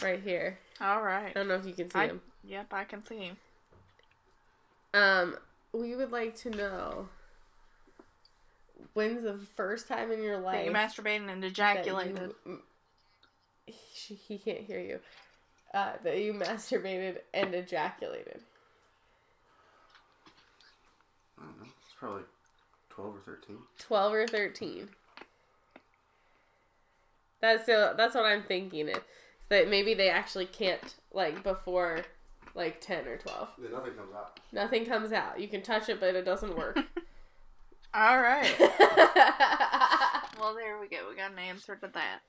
[0.00, 0.60] right here.
[0.80, 1.30] All right.
[1.30, 2.20] I don't know if you can see I- him.
[2.44, 3.36] Yep, I can see him.
[4.94, 5.36] Um,
[5.76, 7.08] we would like to know
[8.94, 12.34] when's the first time in your That life you masturbated and that ejaculated.
[12.44, 12.62] you-
[13.66, 15.00] he, he can't hear you.
[15.74, 18.40] Uh, that you masturbated and ejaculated.
[21.38, 21.64] I don't know.
[21.64, 22.22] It's probably
[22.90, 23.56] 12 or 13.
[23.78, 24.88] 12 or 13
[27.42, 28.96] that's the, that's what i'm thinking is
[29.50, 32.02] that maybe they actually can't like before
[32.56, 34.40] like 10 or 12 Then nothing comes out.
[34.52, 36.78] nothing comes out you can touch it but it doesn't work
[37.94, 38.52] All right.
[40.38, 41.08] Well, there we go.
[41.08, 42.20] We got an answer to that.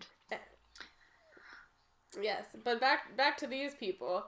[2.21, 4.23] yes but back back to these people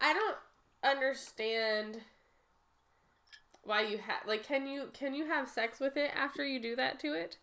[0.00, 0.36] i don't
[0.84, 1.98] understand
[3.62, 6.76] why you have like can you can you have sex with it after you do
[6.76, 7.38] that to it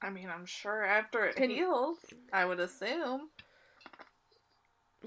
[0.00, 1.98] I mean, I'm sure after it Can- heals,
[2.32, 3.30] I would assume.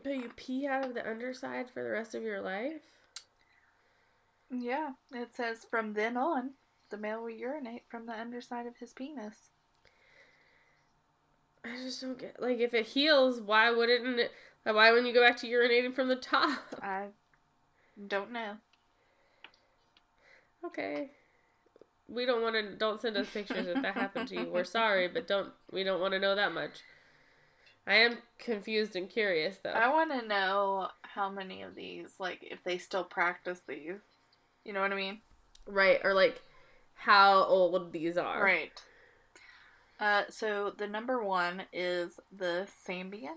[0.01, 2.81] But you pee out of the underside for the rest of your life
[4.49, 6.51] Yeah, it says from then on,
[6.89, 9.49] the male will urinate from the underside of his penis.
[11.65, 14.31] I just don't get like if it heals, why wouldn't it?
[14.65, 16.59] like, Why wouldn't you go back to urinating from the top?
[16.81, 17.07] I
[18.07, 18.57] don't know.
[20.65, 21.11] Okay,
[22.07, 22.75] we don't want to.
[22.75, 24.49] Don't send us pictures if that happened to you.
[24.49, 25.51] We're sorry, but don't.
[25.71, 26.81] We don't want to know that much.
[27.85, 29.71] I am confused and curious though.
[29.71, 33.99] I want to know how many of these, like, if they still practice these.
[34.63, 35.19] You know what I mean?
[35.67, 36.41] right, or like
[36.95, 38.43] how old these are.
[38.43, 38.81] Right.
[39.99, 43.29] Uh, so the number one is the Sambians.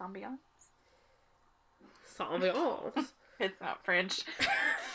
[0.00, 0.38] Sambians?
[2.18, 3.08] Sambians.
[3.38, 4.22] It's not French.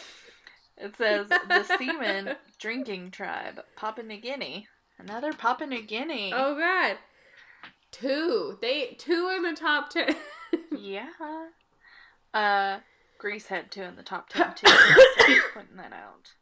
[0.77, 4.67] it says the semen drinking tribe, Papua New Guinea.
[4.97, 6.33] Another Papua New Guinea.
[6.33, 6.97] oh god,
[7.91, 8.57] two.
[8.61, 10.15] They two in the top ten.
[10.77, 11.09] Yeah.
[12.33, 12.79] Uh,
[13.17, 14.67] Greece had two in the top ten too.
[15.53, 16.33] pointing that out.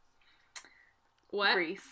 [1.31, 1.53] What?
[1.55, 1.87] Greece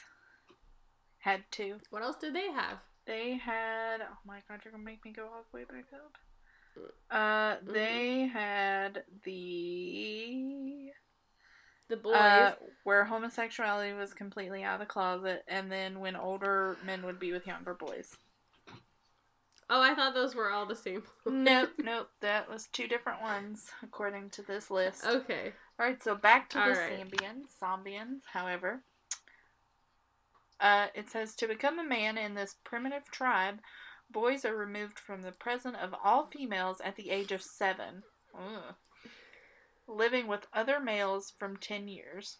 [1.19, 1.77] had two.
[1.89, 2.77] What else did they have?
[3.05, 4.01] They had.
[4.01, 6.17] Oh my god, you're gonna make me go all the way back up.
[7.09, 10.91] Uh, they had the
[11.89, 12.13] The boys.
[12.15, 12.53] uh,
[12.83, 17.31] where homosexuality was completely out of the closet, and then when older men would be
[17.31, 18.15] with younger boys.
[19.69, 21.03] Oh, I thought those were all the same.
[21.25, 25.05] nope, nope, that was two different ones according to this list.
[25.05, 25.53] okay.
[25.79, 26.99] All right, so back to All the right.
[26.99, 28.81] Zambians, Zambians, however.
[30.59, 33.59] Uh, it says to become a man in this primitive tribe,
[34.09, 38.01] boys are removed from the presence of all females at the age of seven,
[38.35, 38.73] Ugh.
[39.87, 42.37] living with other males from ten years.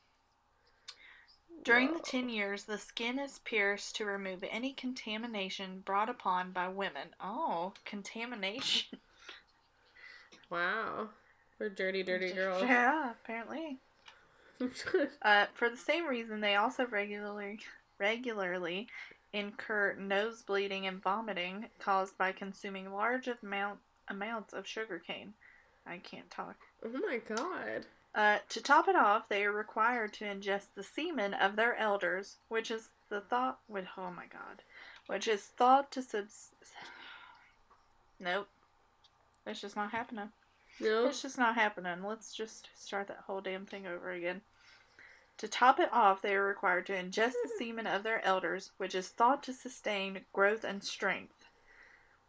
[1.64, 6.68] During the 10 years, the skin is pierced to remove any contamination brought upon by
[6.70, 7.10] women.
[7.22, 9.00] Oh, contamination.
[10.50, 11.10] Wow.
[11.60, 12.64] We're dirty, dirty girls.
[12.64, 13.80] Yeah, apparently.
[15.22, 17.60] Uh, for the same reason, they also regularly
[18.00, 18.88] regularly
[19.34, 25.34] incur nose bleeding and vomiting caused by consuming large amount amounts of sugarcane.
[25.86, 26.56] I can't talk.
[26.84, 27.86] oh my god.
[28.18, 32.38] Uh, to top it off, they are required to ingest the semen of their elders,
[32.50, 33.60] which is the thought.
[33.70, 34.64] With oh my god,
[35.06, 36.50] which is thought to subs.
[38.20, 38.48] Nope,
[39.46, 40.30] it's just not happening.
[40.80, 41.06] No.
[41.06, 42.04] It's just not happening.
[42.04, 44.42] Let's just start that whole damn thing over again.
[45.38, 48.96] To top it off, they are required to ingest the semen of their elders, which
[48.96, 51.46] is thought to sustain growth and strength.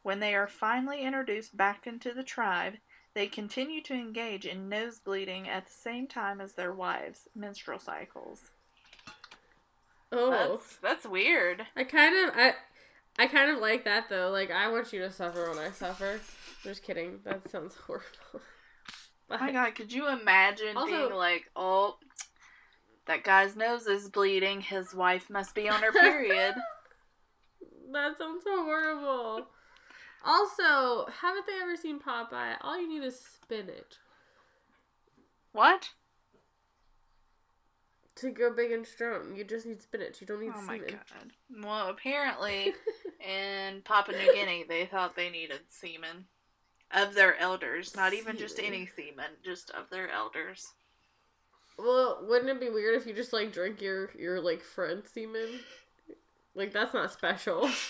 [0.02, 2.74] When they are finally introduced back into the tribe,
[3.18, 7.80] they continue to engage in nose bleeding at the same time as their wives' menstrual
[7.80, 8.52] cycles.
[10.12, 10.30] Oh.
[10.30, 11.66] That's that's weird.
[11.74, 12.52] I kind of I
[13.18, 14.30] I kind of like that though.
[14.30, 16.20] Like I want you to suffer when I suffer.
[16.62, 17.18] Just kidding.
[17.24, 18.06] That sounds horrible.
[18.34, 21.96] Oh my god, could you imagine Also- being like, oh,
[23.06, 24.60] that guy's nose is bleeding.
[24.60, 26.54] His wife must be on her period.
[27.90, 29.46] That sounds so horrible.
[30.24, 32.56] Also, haven't they ever seen Popeye?
[32.60, 33.96] All you need is spinach
[35.52, 35.90] what?
[38.16, 39.36] to grow big and strong.
[39.36, 40.20] You just need spinach.
[40.20, 40.90] You don't need Oh my semen.
[40.90, 41.64] god.
[41.64, 42.74] Well, apparently
[43.20, 46.26] in Papua New Guinea, they thought they needed semen
[46.90, 47.94] of their elders.
[47.94, 50.72] Not even just any semen, just of their elders.
[51.78, 55.60] Well, wouldn't it be weird if you just like drink your your like friend semen?
[56.54, 57.70] Like that's not special.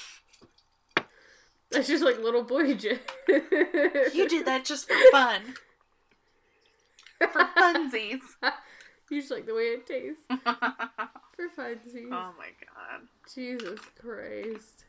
[1.70, 2.98] That's just like little boy jizz.
[4.14, 5.54] You did that just for fun.
[7.18, 8.20] For funsies.
[9.10, 12.12] You just like the way it tastes for funsies.
[12.12, 13.08] Oh my god.
[13.34, 14.84] Jesus Christ.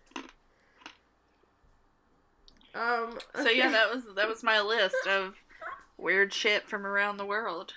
[2.75, 3.17] Um.
[3.35, 5.35] So yeah, that was that was my list of
[5.97, 7.75] weird shit from around the world.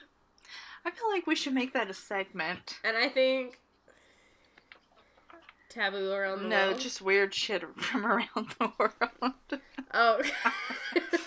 [0.84, 2.80] I feel like we should make that a segment.
[2.82, 3.60] And I think
[5.72, 6.80] taboo around the No, world.
[6.80, 9.60] just weird shit from around the world.
[9.94, 10.20] Oh,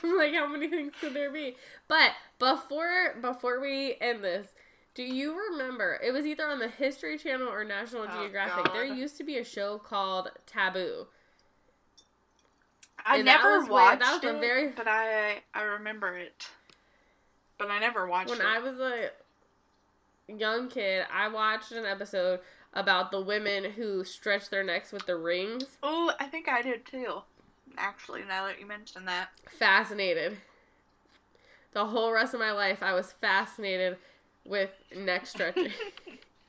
[0.18, 1.56] like how many things could there be?
[1.88, 4.48] But before before we end this,
[4.94, 6.00] do you remember?
[6.04, 8.72] It was either on the History Channel or National Oh, Geographic.
[8.74, 11.08] There used to be a show called Taboo.
[13.06, 16.16] I And that never was watched that was a it, very- but I I remember
[16.18, 16.48] it.
[17.58, 18.46] But I never watched When it.
[18.46, 19.10] I was a
[20.28, 22.40] young kid, I watched an episode
[22.76, 25.78] about the women who stretch their necks with the rings.
[25.82, 27.22] Oh, I think I did too.
[27.78, 29.30] Actually, now that you mention that.
[29.50, 30.38] Fascinated.
[31.74, 33.98] The whole rest of my life, I was fascinated
[34.46, 35.72] with neck stretching.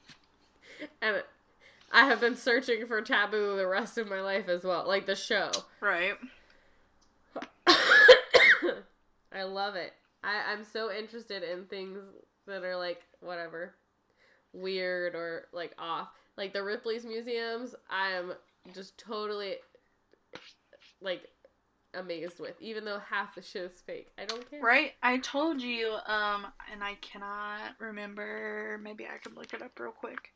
[1.02, 1.22] and
[1.92, 5.16] I have been searching for taboo the rest of my life as well, like the
[5.16, 5.50] show.
[5.80, 6.14] Right.
[7.66, 9.92] I love it.
[10.22, 12.00] I, I'm so interested in things
[12.46, 13.74] that are like whatever
[14.56, 16.08] weird or like off.
[16.36, 18.32] Like the Ripley's museums, I'm
[18.74, 19.56] just totally
[21.00, 21.28] like
[21.94, 24.12] amazed with, even though half the shit is fake.
[24.18, 24.60] I don't care.
[24.60, 24.92] Right?
[25.02, 28.78] I told you, um, and I cannot remember.
[28.82, 30.32] Maybe I could look it up real quick.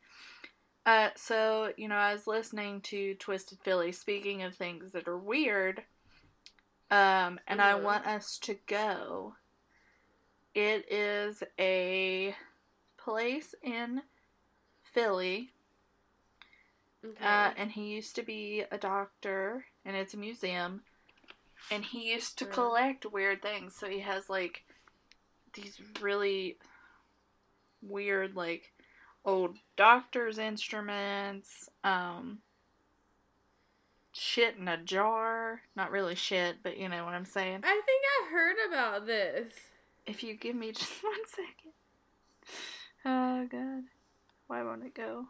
[0.87, 5.19] Uh, so, you know, I was listening to Twisted Philly, speaking of things that are
[5.19, 5.85] weird,
[6.91, 7.83] um, and I Mhm.
[7.83, 9.37] want us to go.
[10.55, 12.35] It is a
[13.05, 14.03] place in
[14.83, 15.51] Philly,
[17.05, 17.25] Okay.
[17.25, 20.83] uh, and he used to be a doctor, and it's a museum.
[21.71, 23.75] And he used to collect weird things.
[23.77, 24.65] So he has like
[25.55, 26.57] these really
[27.83, 28.73] weird, like
[29.25, 32.39] old doctor's instruments, um,
[34.13, 35.63] shit in a jar.
[35.77, 37.61] Not really shit, but you know what I'm saying.
[37.63, 39.53] I think I heard about this.
[40.07, 41.73] If you give me just one second.
[43.05, 43.85] Oh god.
[44.47, 45.27] Why won't it go?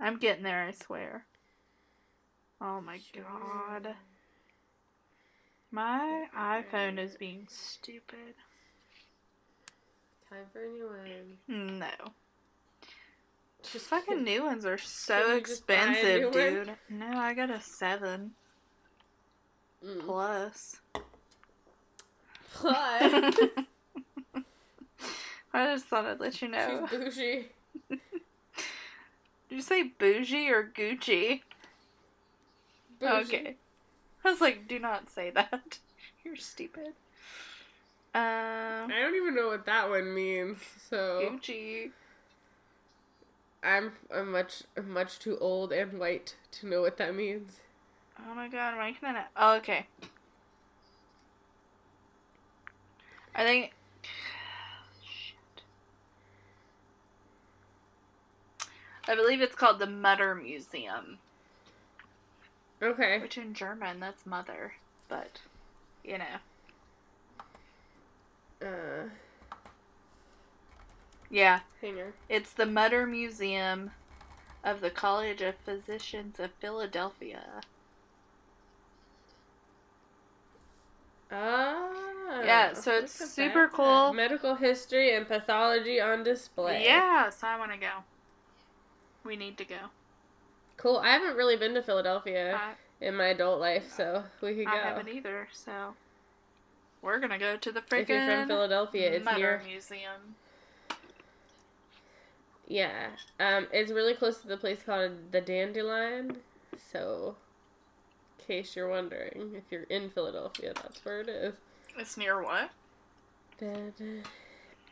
[0.00, 1.24] I'm getting there, I swear.
[2.60, 3.24] Oh my Sure.
[3.24, 3.94] god.
[5.70, 8.34] My iPhone is being stupid.
[10.28, 11.78] Time for a new one.
[11.78, 11.90] No.
[13.72, 16.32] Just fucking new ones are so Can you just buy a expensive, new one?
[16.66, 16.76] dude.
[16.88, 18.32] No, I got a 7
[19.84, 20.00] Mm.
[20.00, 20.80] plus.
[25.52, 26.86] I just thought I'd let you know.
[26.90, 27.46] She's bougie.
[27.88, 28.00] Did
[29.56, 31.42] you say bougie or Gucci?
[33.00, 33.36] Bougie.
[33.36, 33.56] Okay.
[34.24, 35.78] I was like, do not say that.
[36.24, 36.94] You're stupid.
[38.14, 40.58] Um, I don't even know what that one means.
[40.88, 41.90] So Gucci.
[43.62, 47.60] I'm I'm much I'm much too old and white to know what that means.
[48.26, 49.28] Oh my god, why can I not?
[49.36, 49.86] Oh, okay.
[53.38, 53.72] I think.
[55.02, 55.62] Shit.
[59.08, 61.18] I believe it's called the Mutter Museum,
[62.82, 63.18] Okay.
[63.20, 64.74] which in German that's mother,
[65.08, 65.38] but
[66.04, 66.24] you know.
[68.60, 69.08] Uh,
[71.30, 72.12] Yeah, hanger.
[72.28, 73.92] it's the Mutter Museum
[74.64, 77.60] of the College of Physicians of Philadelphia.
[81.30, 81.90] Ah.
[82.44, 84.12] Yeah, so it's super cool.
[84.12, 86.84] Medical history and pathology on display.
[86.84, 87.90] Yeah, so I want to go.
[89.24, 89.76] We need to go.
[90.76, 90.98] Cool.
[90.98, 94.72] I haven't really been to Philadelphia I, in my adult life, so we could go.
[94.72, 95.94] I haven't either, so
[97.02, 98.00] we're gonna go to the freaking.
[98.00, 99.62] if you're from Philadelphia, it's near.
[99.66, 100.36] Museum.
[102.66, 103.08] Yeah.
[103.40, 106.38] Um, it's really close to the place called the Dandelion.
[106.92, 107.36] So,
[108.48, 111.54] case you're wondering, if you're in Philadelphia, that's where it is.
[111.96, 112.70] It's near what?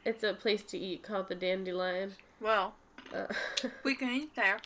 [0.04, 2.12] It's a place to eat called the Dandelion.
[2.40, 2.74] Well,
[3.14, 3.26] Uh,
[3.84, 4.58] we can eat there.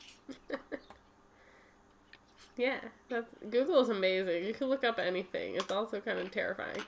[2.56, 4.44] yeah, that's Google is amazing.
[4.44, 5.54] You can look up anything.
[5.56, 6.82] It's also kind of terrifying.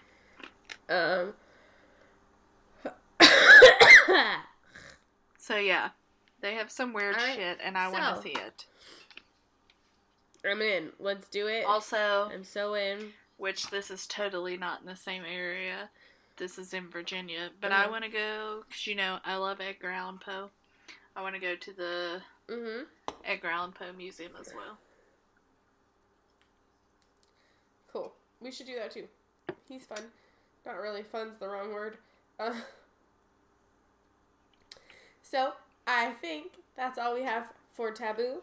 [0.89, 1.35] Um.
[5.39, 5.89] So yeah,
[6.41, 8.65] they have some weird shit, and I want to see it.
[10.49, 10.91] I'm in.
[10.99, 11.65] Let's do it.
[11.65, 13.13] Also, I'm so in.
[13.39, 15.91] which this is totally not in the same area.
[16.37, 17.91] This is in Virginia, but I Uh-huh.
[17.93, 20.51] want to go because you know I love Edgar Allan Poe.
[21.15, 22.85] I want to go to the Mm-hmm.
[23.25, 24.77] Edgar Allan Poe Museum as well.
[27.93, 28.13] Cool.
[28.41, 29.05] We should do that too.
[29.69, 30.03] He's fun.
[30.67, 31.03] Not really.
[31.03, 31.99] Fun's the wrong word.
[32.41, 32.55] Uh,
[35.23, 35.53] so,
[35.87, 38.43] I think that's all we have for Taboo.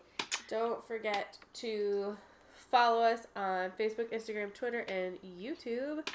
[0.49, 2.17] Don't forget to
[2.71, 6.07] follow us on Facebook, Instagram, Twitter, and YouTube.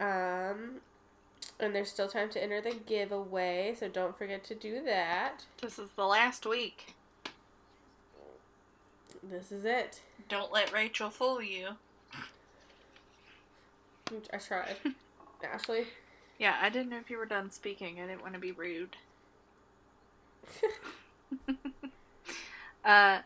[0.00, 0.80] Um,
[1.60, 5.44] and there's still time to enter the giveaway, so don't forget to do that.
[5.62, 6.94] This is the last week.
[9.22, 10.00] This is it.
[10.28, 11.68] Don't let Rachel fool you.
[14.32, 14.76] I tried.
[15.44, 15.84] Ashley.
[16.38, 18.00] Yeah, I didn't know if you were done speaking.
[18.00, 18.96] I didn't want to be rude.
[22.84, 23.18] uh,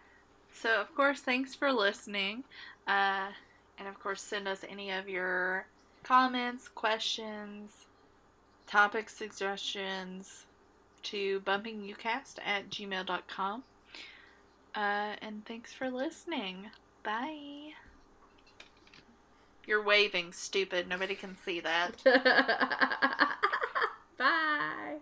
[0.55, 2.45] so, of course, thanks for listening.
[2.87, 3.29] Uh,
[3.79, 5.67] and, of course, send us any of your
[6.03, 7.87] comments, questions,
[8.67, 10.47] topic suggestions
[11.03, 13.65] to bumpingucast at gmail.com.
[14.75, 16.71] Uh, and thanks for listening.
[17.03, 17.73] Bye.
[19.67, 20.89] You're waving, stupid.
[20.89, 22.03] Nobody can see that.
[24.19, 24.99] Bye.